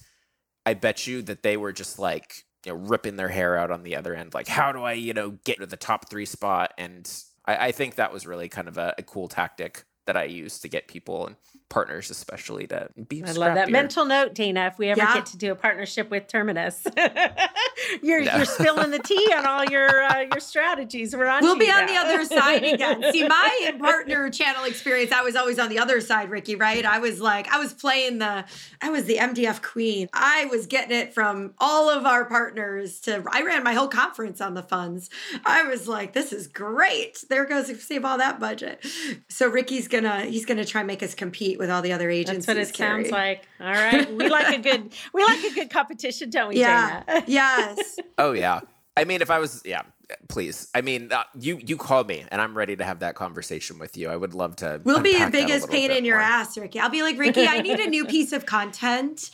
[0.65, 3.83] I bet you that they were just like, you know, ripping their hair out on
[3.83, 4.33] the other end.
[4.33, 6.73] Like, how do I, you know, get to the top three spot?
[6.77, 7.09] And
[7.45, 10.61] I, I think that was really kind of a, a cool tactic that I used
[10.63, 11.35] to get people and
[11.69, 13.23] partners, especially to be.
[13.23, 14.67] I love that mental note, Dana.
[14.71, 15.13] If we ever Yeah.
[15.15, 16.85] get to do a partnership with Terminus,
[18.01, 18.35] you're No.
[18.37, 21.15] you're spilling the tea on all your uh, your strategies.
[21.15, 21.43] We're on.
[21.43, 23.03] We'll be you on the other side again.
[23.11, 26.85] See, my partner channel experience, I was always on the other side, Ricky, right?
[26.85, 28.45] I was like, I was playing the,
[28.81, 30.07] I was the MDF queen.
[30.13, 34.41] I was getting it from all of our partners to, I ran my whole conference
[34.41, 35.09] on the funds.
[35.45, 37.23] I was like, this is great.
[37.29, 38.85] There goes, save all that budget.
[39.29, 42.45] So Ricky's gonna, he's gonna try and make us compete with all the other agencies.
[42.45, 43.03] That's what it Cari.
[43.03, 43.47] sounds like.
[43.59, 47.03] All right, we like a good we like a good competition, don't we, Yeah.
[47.07, 47.23] Dana?
[47.27, 47.99] yes.
[48.17, 48.61] Oh yeah.
[48.95, 49.83] I mean, if I was, yeah,
[50.27, 50.69] please.
[50.73, 53.95] I mean, uh, you you call me, and I'm ready to have that conversation with
[53.95, 54.09] you.
[54.09, 54.81] I would love to.
[54.83, 56.25] We'll be the a biggest little pain bit in your more.
[56.25, 56.79] ass, Ricky.
[56.79, 59.29] I'll be like, Ricky, I need a new piece of content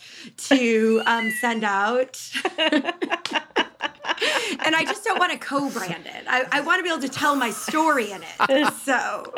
[0.48, 2.20] to um, send out.
[4.66, 6.24] and I just don't want to co-brand it.
[6.28, 8.72] I, I want to be able to tell my story in it.
[8.84, 9.32] So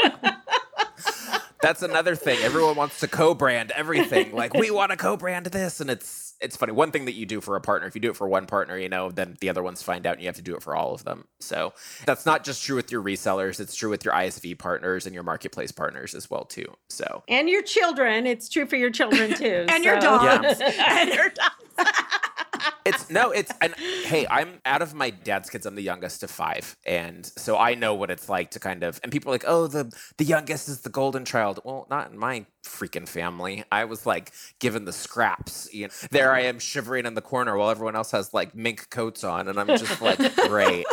[1.61, 2.39] That's another thing.
[2.43, 4.33] Everyone wants to co-brand everything.
[4.35, 6.73] Like we want to co-brand this, and it's it's funny.
[6.73, 8.77] One thing that you do for a partner, if you do it for one partner,
[8.79, 10.77] you know, then the other ones find out, and you have to do it for
[10.77, 11.25] all of them.
[11.41, 11.73] So
[12.05, 15.25] that's not just true with your resellers; it's true with your ISV partners and your
[15.25, 16.67] marketplace partners as well too.
[16.89, 18.27] So And your children.
[18.27, 19.65] It's true for your children too.
[19.71, 20.61] And your so- dogs.
[20.79, 21.91] and your dogs.
[22.85, 25.67] it's no, it's and hey, I'm out of my dad's kids.
[25.67, 29.01] I'm the youngest of five, and so I know what it's like to kind of.
[29.03, 32.19] And people are like, "Oh, the the youngest is the golden child." Well, not in
[32.19, 33.65] my freaking family.
[33.71, 35.69] I was like given the scraps.
[35.73, 38.91] You know, there I am shivering in the corner while everyone else has like mink
[38.91, 40.87] coats on, and I'm just like, great.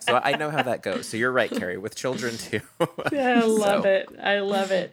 [0.00, 1.06] So I know how that goes.
[1.08, 2.60] So you're right, Cari, with children too.
[3.12, 4.08] I love So- it.
[4.22, 4.92] I love it.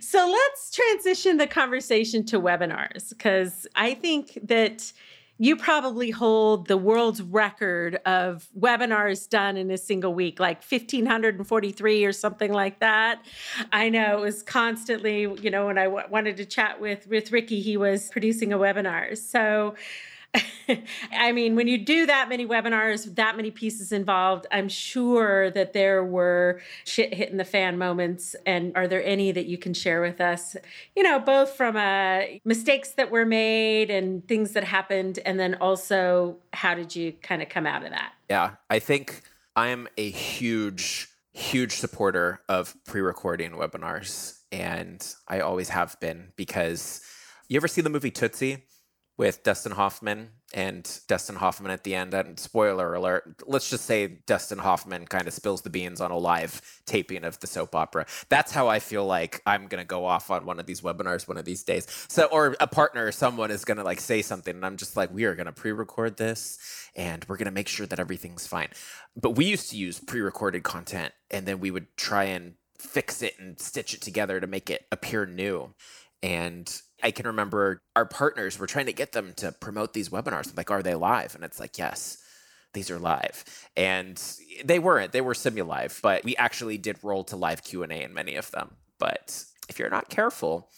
[0.00, 4.92] So let's transition the conversation to webinars because I think that
[5.38, 12.04] you probably hold the world's record of webinars done in a single week, like 1,543
[12.04, 13.24] or something like that.
[13.72, 17.30] I know it was constantly, you know, when I w- wanted to chat with, with
[17.30, 19.16] Ricky, he was producing a webinar.
[19.16, 19.76] So,
[21.12, 25.72] I mean, when you do that many webinars, that many pieces involved, I'm sure that
[25.72, 28.36] there were shit hitting the fan moments.
[28.46, 30.56] And are there any that you can share with us?
[30.94, 35.54] You know, both from uh, mistakes that were made and things that happened, and then
[35.56, 38.12] also how did you kind of come out of that?
[38.28, 39.22] Yeah, I think
[39.56, 44.38] I'm a huge, huge supporter of pre recording webinars.
[44.50, 47.02] And I always have been because
[47.48, 48.64] you ever see the movie Tootsie
[49.18, 52.14] with Dustin Hoffman and Dustin Hoffman at the end?
[52.14, 56.16] And spoiler alert, let's just say Dustin Hoffman kind of spills the beans on a
[56.16, 58.06] live taping of the soap opera.
[58.30, 61.28] That's how I feel like I'm going to go off on one of these webinars
[61.28, 61.86] one of these days.
[62.08, 64.96] So, or a partner or someone is going to like say something, and I'm just
[64.96, 66.58] like, we are going to pre record this
[66.96, 68.68] and we're going to make sure that everything's fine.
[69.14, 73.22] But we used to use pre recorded content and then we would try and fix
[73.22, 75.74] it and stitch it together to make it appear new.
[76.22, 80.56] And I can remember our partners were trying to get them to promote these webinars.
[80.56, 81.34] Like, are they live?
[81.34, 82.18] And it's like, yes,
[82.74, 83.44] these are live.
[83.76, 84.20] And
[84.64, 85.12] they weren't.
[85.12, 88.76] They were semi-live, but we actually did roll to live Q&A in many of them.
[88.98, 90.70] But if you're not careful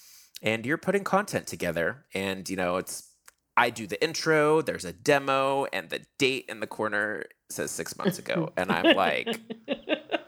[0.42, 3.10] and you're putting content together and, you know, it's
[3.56, 7.96] I do the intro, there's a demo, and the date in the corner says six
[7.98, 8.52] months ago.
[8.56, 9.38] And I'm like,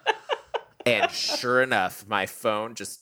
[0.86, 3.01] and sure enough, my phone just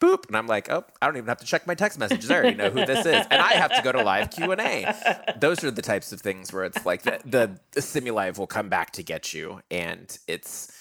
[0.00, 2.34] boop, and i'm like oh i don't even have to check my text messages i
[2.36, 4.86] already know who this is and i have to go to live q&a
[5.38, 8.90] those are the types of things where it's like the, the, the will come back
[8.92, 10.72] to get you and it's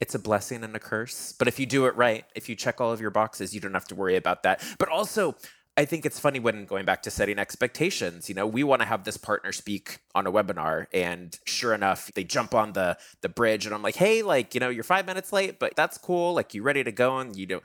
[0.00, 2.80] it's a blessing and a curse but if you do it right if you check
[2.80, 5.36] all of your boxes you don't have to worry about that but also
[5.76, 8.86] I think it's funny when going back to setting expectations, you know, we want to
[8.86, 13.28] have this partner speak on a webinar and sure enough, they jump on the the
[13.28, 16.32] bridge and I'm like, "Hey, like, you know, you're 5 minutes late, but that's cool.
[16.32, 17.60] Like you ready to go?" And you know,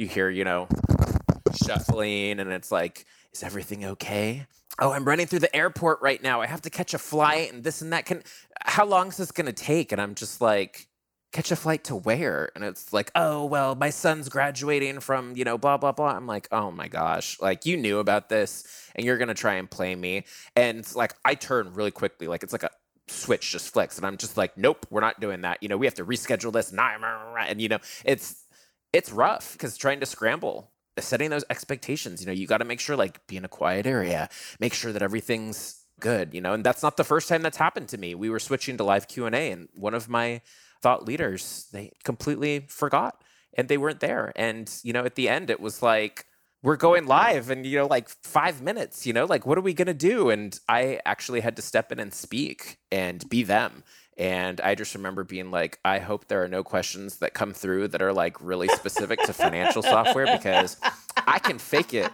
[0.00, 0.66] you hear, you know,
[1.64, 4.46] shuffling and it's like, "Is everything okay?"
[4.78, 6.40] Oh, I'm running through the airport right now.
[6.40, 8.22] I have to catch a flight and this and that can
[8.64, 9.92] how long is this going to take?
[9.92, 10.88] And I'm just like,
[11.32, 12.50] catch a flight to where?
[12.54, 16.08] And it's like, oh, well, my son's graduating from, you know, blah, blah, blah.
[16.10, 19.54] I'm like, oh my gosh, like you knew about this and you're going to try
[19.54, 20.24] and play me.
[20.56, 22.26] And like, I turn really quickly.
[22.26, 22.70] Like, it's like a
[23.08, 23.96] switch just flicks.
[23.96, 25.58] And I'm just like, nope, we're not doing that.
[25.62, 26.72] You know, we have to reschedule this.
[26.72, 28.39] And, you know, it's,
[28.92, 32.78] it's rough because trying to scramble setting those expectations you know you got to make
[32.78, 36.64] sure like be in a quiet area make sure that everything's good you know and
[36.64, 38.14] that's not the first time that's happened to me.
[38.14, 40.40] We were switching to live q&a and one of my
[40.82, 43.22] thought leaders they completely forgot
[43.54, 44.32] and they weren't there.
[44.34, 46.26] And you know at the end it was like
[46.62, 49.74] we're going live and you know like 5 minutes you know like what are we
[49.74, 50.30] to do?
[50.30, 53.84] And i actually had to step in and speak and be them
[54.20, 57.88] and i just remember being like i hope there are no questions that come through
[57.88, 60.76] that are like really specific to financial software because
[61.26, 62.12] i can fake it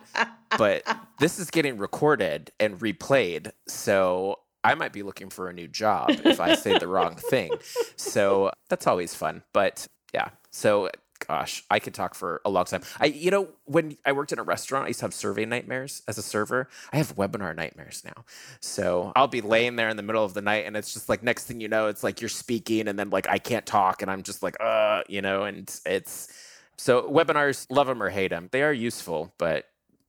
[0.56, 0.82] but
[1.18, 6.10] this is getting recorded and replayed so I might be looking for a new job
[6.24, 7.52] if I say the wrong thing.
[7.94, 9.44] So that's always fun.
[9.52, 12.82] But yeah, so gosh, I could talk for a long time.
[13.00, 16.02] I, you know, when I worked in a restaurant, I used to have survey nightmares
[16.08, 16.68] as a server.
[16.92, 18.24] I have webinar nightmares now.
[18.60, 21.22] So I'll be laying there in the middle of the night, and it's just like
[21.22, 24.10] next thing you know, it's like you're speaking, and then like I can't talk, and
[24.10, 26.28] I'm just like, uh, you know, and it's
[26.76, 29.66] so webinars, love them or hate them, they are useful, but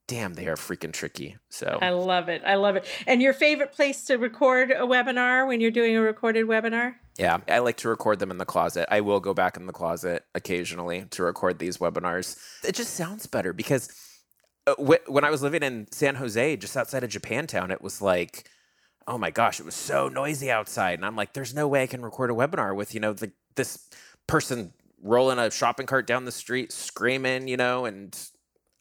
[0.07, 1.37] damn, they are freaking tricky.
[1.49, 2.41] So I love it.
[2.45, 2.85] I love it.
[3.05, 6.95] And your favorite place to record a webinar when you're doing a recorded webinar?
[7.17, 8.87] Yeah, I like to record them in the closet.
[8.93, 12.37] I will go back in the closet occasionally to record these webinars.
[12.63, 13.89] It just sounds better because
[14.67, 14.75] uh,
[15.07, 18.47] when I was living in San Jose, just outside of Japantown, it was like,
[19.07, 21.87] oh my gosh, it was so noisy outside, and I'm like, there's no way I
[21.87, 23.89] can record a webinar with you know the, this
[24.27, 28.17] person rolling a shopping cart down the street screaming, you know, and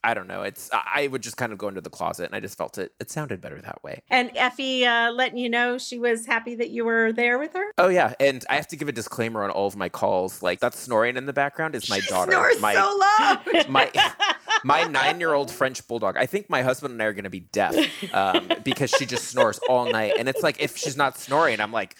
[0.05, 0.43] I don't know.
[0.43, 2.93] It's I would just kind of go into the closet, and I just felt it.
[3.01, 4.03] It sounded better that way.
[4.09, 7.73] And Effie uh, letting you know she was happy that you were there with her.
[7.79, 10.43] Oh yeah, and I have to give a disclaimer on all of my calls.
[10.43, 12.33] Like that snoring in the background is my she daughter.
[12.33, 13.69] Snores my, so loud.
[13.69, 13.91] My
[14.65, 16.17] my nine year old French bulldog.
[16.17, 17.75] I think my husband and I are going to be deaf
[18.15, 21.73] um, because she just snores all night, and it's like if she's not snoring, I'm
[21.73, 21.97] like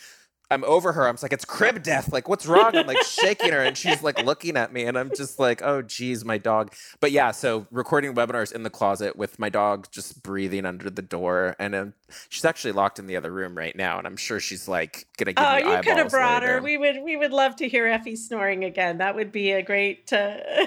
[0.51, 1.09] I'm over her.
[1.09, 2.13] I'm like, it's crib death.
[2.13, 2.77] Like, what's wrong?
[2.77, 5.83] I'm like shaking her, and she's like looking at me, and I'm just like, oh,
[5.83, 6.73] geez, my dog.
[7.01, 11.03] But yeah, so recording webinars in the closet with my dog just breathing under the
[11.03, 11.95] door, and um,
[12.29, 15.33] she's actually locked in the other room right now, and I'm sure she's like gonna
[15.33, 16.55] give oh, me you could have brought later.
[16.55, 16.63] her.
[16.63, 18.99] We would, we would love to hear Effie snoring again.
[18.99, 20.13] That would be a great.
[20.13, 20.37] Uh...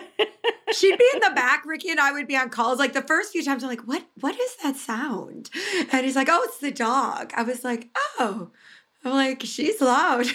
[0.72, 1.65] She'd be in the back.
[1.65, 2.80] Ricky and I would be on calls.
[2.80, 4.06] Like the first few times, I'm like, what?
[4.20, 5.50] What is that sound?
[5.92, 7.32] And he's like, oh, it's the dog.
[7.36, 7.89] I was like,
[8.20, 8.52] oh.
[9.04, 10.26] I'm like, she's loud.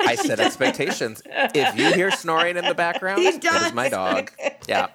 [0.00, 1.22] I set expectations.
[1.26, 4.30] If you hear snoring in the background, that is my dog.
[4.68, 4.88] Yeah.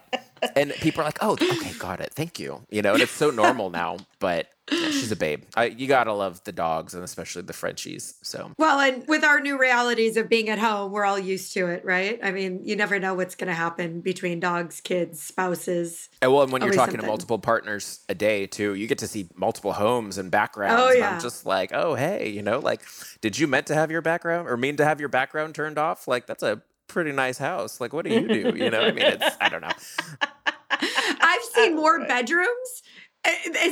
[0.55, 2.13] And people are like, oh, okay, got it.
[2.13, 2.61] Thank you.
[2.69, 5.43] You know, and it's so normal now, but yeah, she's a babe.
[5.55, 8.15] I, you got to love the dogs and especially the Frenchies.
[8.21, 11.67] So, Well, and with our new realities of being at home, we're all used to
[11.67, 12.17] it, right?
[12.23, 16.07] I mean, you never know what's going to happen between dogs, kids, spouses.
[16.21, 19.07] and well, and when you're talking to multiple partners a day too, you get to
[19.07, 20.81] see multiple homes and backgrounds.
[20.81, 21.15] Oh, And yeah.
[21.15, 22.81] I'm just like, oh, hey, you know, like,
[23.19, 26.07] did you meant to have your background or mean to have your background turned off?
[26.07, 26.61] Like, that's a
[26.93, 27.81] pretty nice house.
[27.81, 28.53] Like, what do you do?
[28.55, 29.71] You know, I mean, it's, I don't know.
[30.69, 32.83] I've seen more bedrooms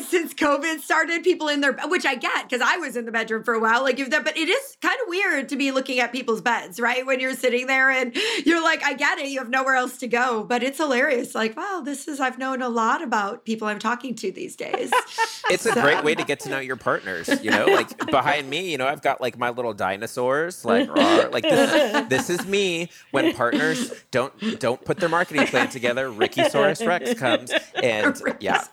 [0.08, 1.24] since COVID started.
[1.24, 3.84] People in their, which I get because I was in the bedroom for a while.
[3.84, 6.80] Like if that, but it is kind of weird to be looking at people's beds,
[6.80, 7.06] right?
[7.06, 10.08] When you're sitting there and you're like, I get it, you have nowhere else to
[10.08, 11.36] go, but it's hilarious.
[11.36, 14.92] Like, wow, this is I've known a lot about people I'm talking to these days.
[15.50, 17.30] It's a great way to get to know your partners.
[17.44, 21.30] You know, like behind me, you know, I've got like my little dinosaurs, like rawr,
[21.32, 22.08] like this.
[22.08, 26.10] This is me when partners don't don't put their marketing plan together.
[26.10, 28.64] Ricky Saurus Rex comes, and yeah,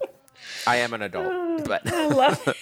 [0.00, 0.06] yeah.
[0.66, 2.42] I am an adult, but I love,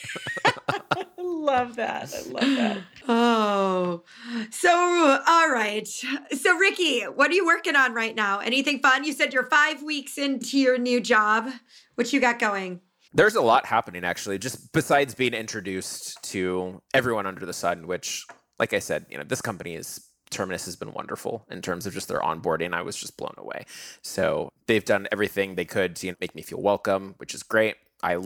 [0.45, 2.15] I love that.
[2.15, 2.79] I love that.
[3.09, 4.03] Oh,
[4.51, 5.87] so all right.
[5.87, 8.41] So Ricky, what are you working on right now?
[8.41, 9.05] Anything fun?
[9.05, 11.51] You said you're five weeks into your new job.
[11.95, 12.81] What you got going?
[13.13, 14.39] there's a lot happening actually.
[14.39, 18.27] Just besides being introduced to everyone under the sun, which,
[18.59, 21.95] like I said, you know, this company is Terminus has been wonderful in terms of
[21.95, 22.75] just their onboarding.
[22.75, 23.65] I was just blown away.
[24.03, 27.77] So they've done everything they could to make me feel welcome, which is great.
[28.03, 28.19] I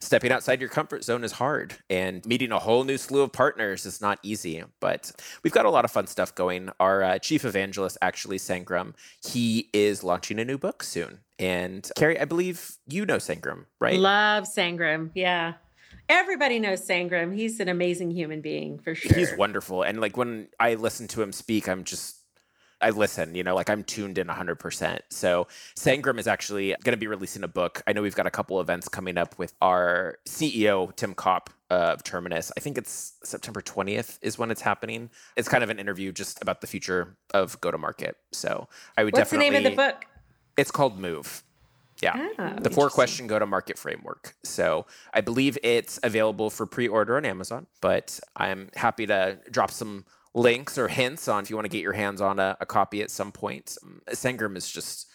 [0.00, 3.86] stepping outside your comfort zone is hard and meeting a whole new slew of partners
[3.86, 6.70] is not easy, but we've got a lot of fun stuff going.
[6.78, 8.94] Our uh, chief evangelist, actually, Sangram,
[9.24, 11.20] he is launching a new book soon.
[11.38, 13.98] And Cari, I believe you know Sangram, right?
[13.98, 15.10] Love Sangram.
[15.14, 15.54] Yeah.
[16.08, 17.34] Everybody knows Sangram.
[17.34, 19.16] He's an amazing human being for sure.
[19.16, 19.82] He's wonderful.
[19.82, 22.16] And like when I listen to him speak, I'm just
[22.84, 24.98] I listen, you know, like I'm tuned in 100%.
[25.10, 27.82] So Sangram is actually going to be releasing a book.
[27.86, 32.04] I know we've got a couple events coming up with our CEO, Tim Kopp of
[32.04, 32.52] Terminus.
[32.58, 35.08] I think it's September 20th is when it's happening.
[35.34, 38.16] It's kind of an interview just about the future of go to market.
[38.32, 39.48] So I would What's definitely.
[39.48, 40.04] the name of the book?
[40.58, 41.42] It's called Move.
[42.02, 42.28] Yeah.
[42.38, 44.34] Oh, the four question go to market framework.
[44.42, 49.70] So I believe it's available for pre order on Amazon, but I'm happy to drop
[49.70, 52.66] some links or hints on if you want to get your hands on a, a
[52.66, 53.76] copy at some point.
[54.10, 55.08] Sangram is just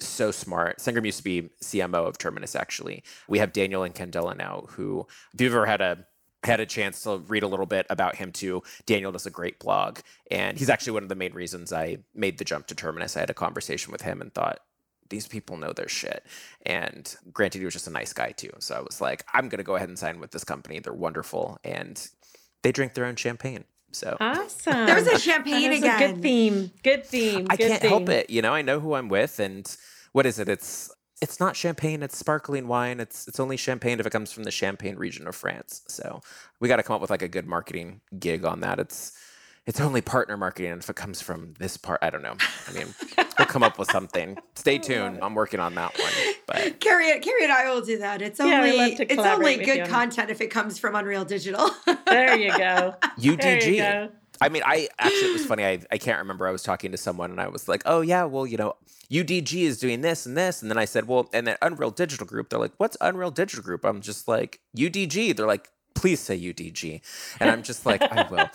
[0.00, 0.78] so smart.
[0.78, 3.02] Sangram used to be CMO of Terminus, actually.
[3.28, 6.06] We have Daniel and Candela now, who, if you've ever had a
[6.44, 8.62] had a chance to read a little bit about him too.
[8.84, 9.98] Daniel does a great blog,
[10.30, 13.16] and he's actually one of the main reasons I made the jump to Terminus.
[13.16, 14.60] I had a conversation with him and thought,
[15.08, 16.24] these people know their shit.
[16.64, 18.50] And granted, he was just a nice guy too.
[18.58, 20.78] So I was like, I'm going to go ahead and sign with this company.
[20.78, 21.58] They're wonderful.
[21.64, 22.06] And
[22.62, 23.64] they drink their own champagne.
[23.92, 24.86] So awesome.
[24.86, 26.02] There's a champagne again.
[26.02, 26.70] A good theme.
[26.82, 27.46] Good theme.
[27.48, 27.90] I good can't theme.
[27.90, 28.30] help it.
[28.30, 29.38] You know, I know who I'm with.
[29.40, 29.74] And
[30.12, 30.48] what is it?
[30.48, 30.92] It's.
[31.22, 33.00] It's not champagne, it's sparkling wine.
[33.00, 35.80] It's it's only champagne if it comes from the Champagne region of France.
[35.88, 36.20] So
[36.60, 38.78] we got to come up with like a good marketing gig on that.
[38.78, 39.12] It's
[39.66, 41.98] it's only partner marketing if it comes from this part.
[42.00, 42.36] I don't know.
[42.68, 42.86] I mean,
[43.38, 44.38] we'll come up with something.
[44.54, 45.18] Stay tuned.
[45.20, 46.34] I'm working on that one.
[46.46, 48.22] But Cari, Cari and I will do that.
[48.22, 51.70] It's only we'd love to it's only good content if it comes from Unreal Digital.
[52.06, 52.94] There you go.
[53.02, 53.78] There you UDG.
[53.78, 54.08] go.
[54.40, 55.64] I mean, I actually, it was funny.
[55.64, 56.46] I, I can't remember.
[56.46, 58.74] I was talking to someone and I was like, oh, yeah, well, you know,
[59.10, 60.62] UDG is doing this and this.
[60.62, 63.62] And then I said, well, and then Unreal Digital Group, they're like, what's Unreal Digital
[63.62, 63.84] Group?
[63.84, 65.36] I'm just like, UDG.
[65.36, 67.00] They're like, please say UDG.
[67.40, 68.48] And I'm just like, I will.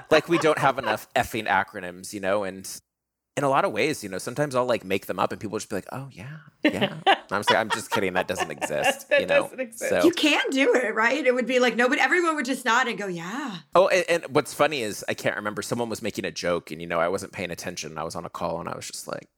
[0.10, 2.42] like, we don't have enough effing acronyms, you know?
[2.42, 2.68] And
[3.36, 5.58] in a lot of ways, you know, sometimes I'll like make them up and people
[5.58, 6.94] just be like, oh, yeah, yeah.
[7.06, 8.14] I'm just like, I'm just kidding.
[8.14, 9.42] That doesn't exist, That you know?
[9.42, 9.90] doesn't exist.
[9.90, 11.24] So- you can do it, right?
[11.24, 14.34] It would be like nobody, everyone would just nod and go, "Yeah." Oh, and, and
[14.34, 15.62] what's funny is I can't remember.
[15.62, 17.96] Someone was making a joke, and you know, I wasn't paying attention.
[17.98, 19.28] I was on a call, and I was just like,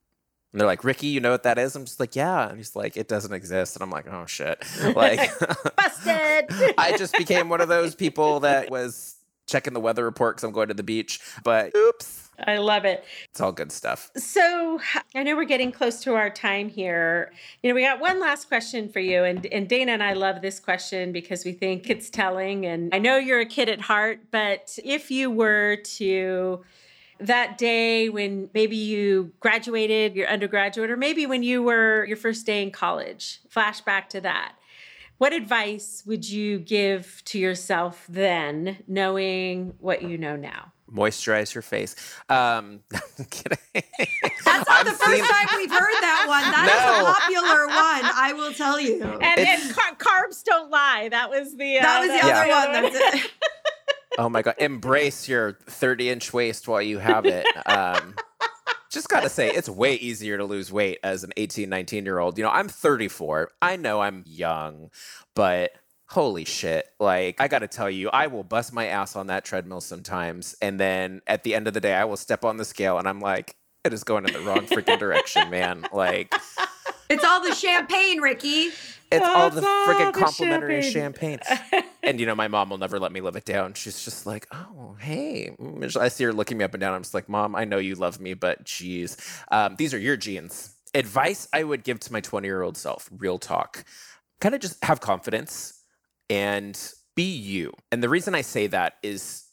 [0.53, 2.77] and they're like, "Ricky, you know what that is?" I'm just like, "Yeah," and he's
[2.77, 4.63] like, "It doesn't exist," and I'm like, "Oh shit!"
[4.95, 5.31] Like,
[5.77, 6.47] Busted.
[6.79, 10.53] I just became one of those people that was checking the weather report because I'm
[10.53, 11.21] going to the beach.
[11.43, 13.05] But oops, I love it.
[13.31, 14.11] it's all good stuff.
[14.17, 14.81] So
[15.15, 17.33] I know we're getting close to our time here.
[17.63, 20.43] You know, we got one last question for you, and and Dana and I love
[20.43, 22.67] this question because we think it's telling.
[22.67, 26.65] And I know you're a kid at heart, but if you were to
[27.27, 32.47] that day when maybe you graduated your undergraduate, or maybe when you were your first
[32.47, 34.53] day in college, flashback to that.
[35.19, 40.73] What advice would you give to yourself then, knowing what you know now?
[40.93, 41.95] Moisturize your face.
[42.29, 42.81] Um,
[43.19, 43.59] I'm kidding.
[43.73, 46.43] That's not I've the first seen- time we've heard that one.
[46.43, 47.11] That is No.
[47.11, 49.03] a popular one, I will tell you.
[49.03, 51.09] And, and car- carbs don't lie.
[51.11, 52.41] That was the uh, that was the Yeah.
[52.41, 52.93] other one.
[52.93, 53.31] That's it.
[54.19, 54.55] Oh my god!
[54.59, 57.47] Embrace your 30 inch waist while you have it.
[57.67, 58.15] Um,
[58.91, 62.37] just gotta say, it's way easier to lose weight as an 18, 19 year old.
[62.37, 63.51] You know, I'm 34.
[63.63, 64.91] I know I'm young,
[65.35, 65.73] but
[66.09, 66.87] holy shit!
[67.01, 70.79] Like, I gotta tell you, I will bust my ass on that treadmill sometimes, and
[70.79, 73.21] then at the end of the day, I will step on the scale, and I'm
[73.21, 75.87] like, it is going in the wrong freaking direction, man.
[75.93, 76.35] Like,
[77.13, 78.71] It's all the champagne, Ricky.
[79.11, 81.39] it's all the all freaking complimentary champagne.
[81.47, 81.85] champagne.
[82.03, 83.75] and you know, my mom will never let me live it down.
[83.75, 86.95] She's just like, "Oh, hey." Mm, I see her looking me up and down.
[86.95, 89.17] I'm just like, "Mom, I know you love me, but geez,
[89.51, 93.09] um, these are your genes." Advice I would give to my 20 year old self,
[93.17, 93.85] real talk,
[94.41, 95.83] kind of just have confidence
[96.29, 96.79] and
[97.15, 97.73] be you.
[97.91, 99.45] And the reason I say that is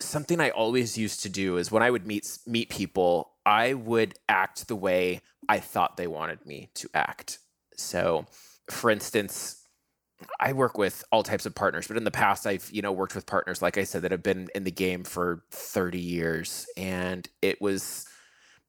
[0.00, 4.14] something I always used to do is when I would meet meet people, I would
[4.28, 7.38] act the way I thought they wanted me to act.
[7.76, 8.26] So,
[8.70, 9.62] for instance,
[10.38, 13.14] I work with all types of partners, but in the past I've, you know, worked
[13.14, 17.28] with partners like I said that have been in the game for 30 years and
[17.40, 18.06] it was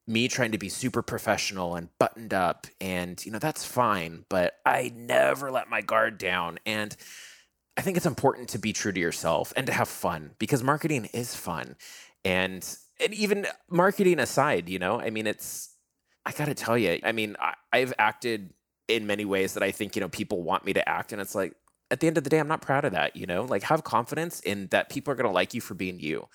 [0.06, 4.54] me trying to be super professional and buttoned up and you know that's fine, but
[4.66, 6.94] I never let my guard down and
[7.76, 11.08] I think it's important to be true to yourself and to have fun because marketing
[11.12, 11.76] is fun.
[12.24, 12.66] And
[13.00, 15.74] and even marketing aside, you know, I mean it's
[16.26, 18.54] I got to tell you, I mean, I, I've acted
[18.88, 21.12] in many ways that I think, you know, people want me to act.
[21.12, 21.54] And it's like,
[21.90, 23.44] at the end of the day, I'm not proud of that, you know?
[23.44, 26.28] Like, have confidence in that people are to like you for being you.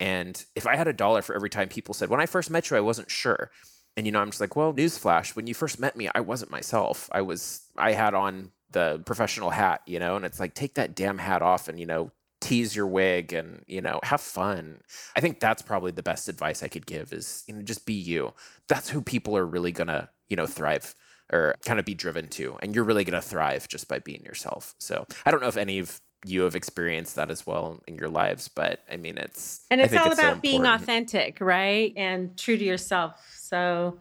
[0.00, 2.70] And if I had a dollar for every time people said, when I first met
[2.70, 3.50] you, I wasn't sure.
[3.96, 6.50] And, you know, I'm just like, well, newsflash, when you first met me, I wasn't
[6.50, 7.08] myself.
[7.12, 10.94] I was, I had on the professional hat, you know, and it's like, take that
[10.94, 12.10] damn hat off and, you know,
[12.44, 14.82] tease your wig and, you know, have fun.
[15.16, 17.94] I think that's probably the best advice I could give is, you know, just be
[17.94, 18.34] you.
[18.68, 20.94] That's who people are really going to, you know, thrive
[21.32, 22.58] or kind of be driven to.
[22.60, 24.74] And you're really going to thrive just by being yourself.
[24.78, 28.08] So I don't know if any of you have experienced that as well in your
[28.08, 32.36] lives, but I mean, it's and it's all it's about so being authentic, right, and
[32.36, 33.20] true to yourself.
[33.38, 33.98] So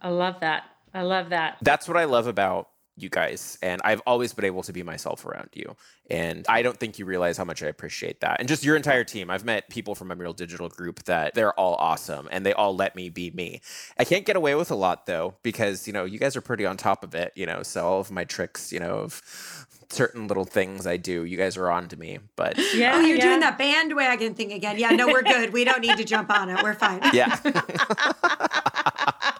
[0.00, 0.64] I love that.
[0.94, 1.58] I love that.
[1.62, 2.68] That's what I love about
[3.02, 3.58] you guys.
[3.62, 5.76] And I've always been able to be myself around you.
[6.10, 8.40] And I don't think you realize how much I appreciate that.
[8.40, 9.30] And just your entire team.
[9.30, 12.96] I've met people from Unreal Digital Group that they're all awesome and they all let
[12.96, 13.60] me be me.
[13.98, 16.66] I can't get away with a lot though, because, you know, you guys are pretty
[16.66, 20.28] on top of it, you know, so all of my tricks, you know, of certain
[20.28, 22.18] little things I do, you guys are on to me.
[22.36, 23.24] But Yeah, Oh, you're yeah.
[23.26, 24.78] doing that bandwagon thing again.
[24.78, 25.52] Yeah, no, we're good.
[25.52, 26.62] We don't need to jump on it.
[26.62, 27.00] We're fine.
[27.12, 27.38] yeah.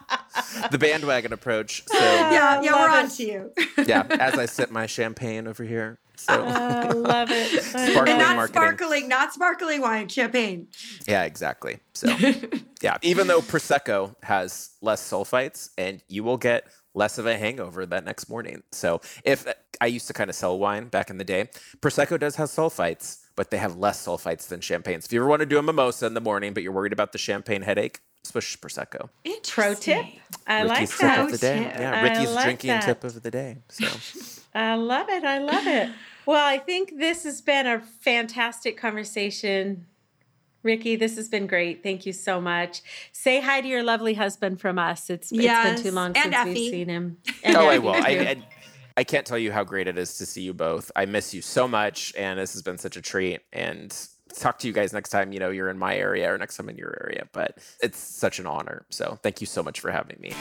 [0.71, 1.83] the bandwagon approach.
[1.87, 3.51] So Yeah, yeah, Love we're on to you.
[3.85, 5.99] yeah, as I sip my champagne over here.
[6.17, 7.63] So I love it.
[7.63, 8.61] Sparkling and not marketing.
[8.61, 10.67] sparkling, not sparkling wine, champagne.
[11.07, 11.79] Yeah, exactly.
[11.93, 12.15] So,
[12.81, 17.85] yeah, even though Prosecco has less sulfites and you will get less of a hangover
[17.87, 18.61] that next morning.
[18.71, 19.47] So, if
[19.79, 21.49] I used to kind of sell wine back in the day,
[21.79, 25.05] Prosecco does have sulfites, but they have less sulfites than champagnes.
[25.05, 27.13] If you ever want to do a mimosa in the morning, but you're worried about
[27.13, 29.09] the champagne headache, swish Prosecco.
[29.47, 29.97] Pro tip.
[29.97, 30.19] Interesting.
[30.47, 31.19] I like Ricky's tip that.
[31.19, 31.61] of the day.
[31.61, 32.83] Yeah, Ricky's like drinking that.
[32.83, 33.57] tip of the day.
[33.69, 33.87] So,
[34.55, 35.23] I love it.
[35.23, 35.89] I love it.
[36.25, 39.85] Well, I think this has been a fantastic conversation.
[40.63, 41.81] Ricky, this has been great.
[41.81, 42.81] Thank you so much.
[43.11, 45.09] Say hi to your lovely husband from us.
[45.09, 47.17] It's, it's Yes, been too long and since we've seen him.
[47.43, 47.93] And oh, I will.
[47.93, 47.97] I.
[48.01, 48.43] I,
[48.97, 50.91] I can't tell you how great it is to see you both.
[50.95, 53.39] I miss you so much, and this has been such a treat.
[53.53, 53.97] And
[54.39, 55.31] talk to you guys next time.
[55.33, 57.27] You know, you're in my area or next time in your area.
[57.31, 58.85] But it's such an honor.
[58.89, 60.33] So thank you so much for having me.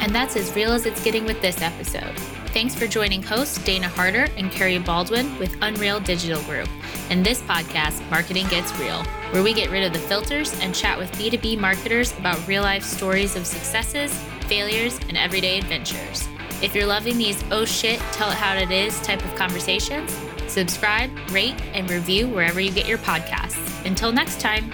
[0.00, 2.16] And that's as real as it's getting with this episode.
[2.48, 6.68] Thanks for joining hosts Dana Harder and Cari Baldwin with Unreal Digital Group
[7.10, 10.98] and this podcast, Marketing Gets Real, where we get rid of the filters and chat
[10.98, 14.12] with B2B marketers about real life stories of successes,
[14.46, 16.26] failures, and everyday adventures.
[16.62, 20.18] If you're loving these oh shit, tell it how it is type of conversations,
[20.48, 23.84] subscribe, rate, and review wherever you get your podcasts.
[23.86, 24.72] Until next time.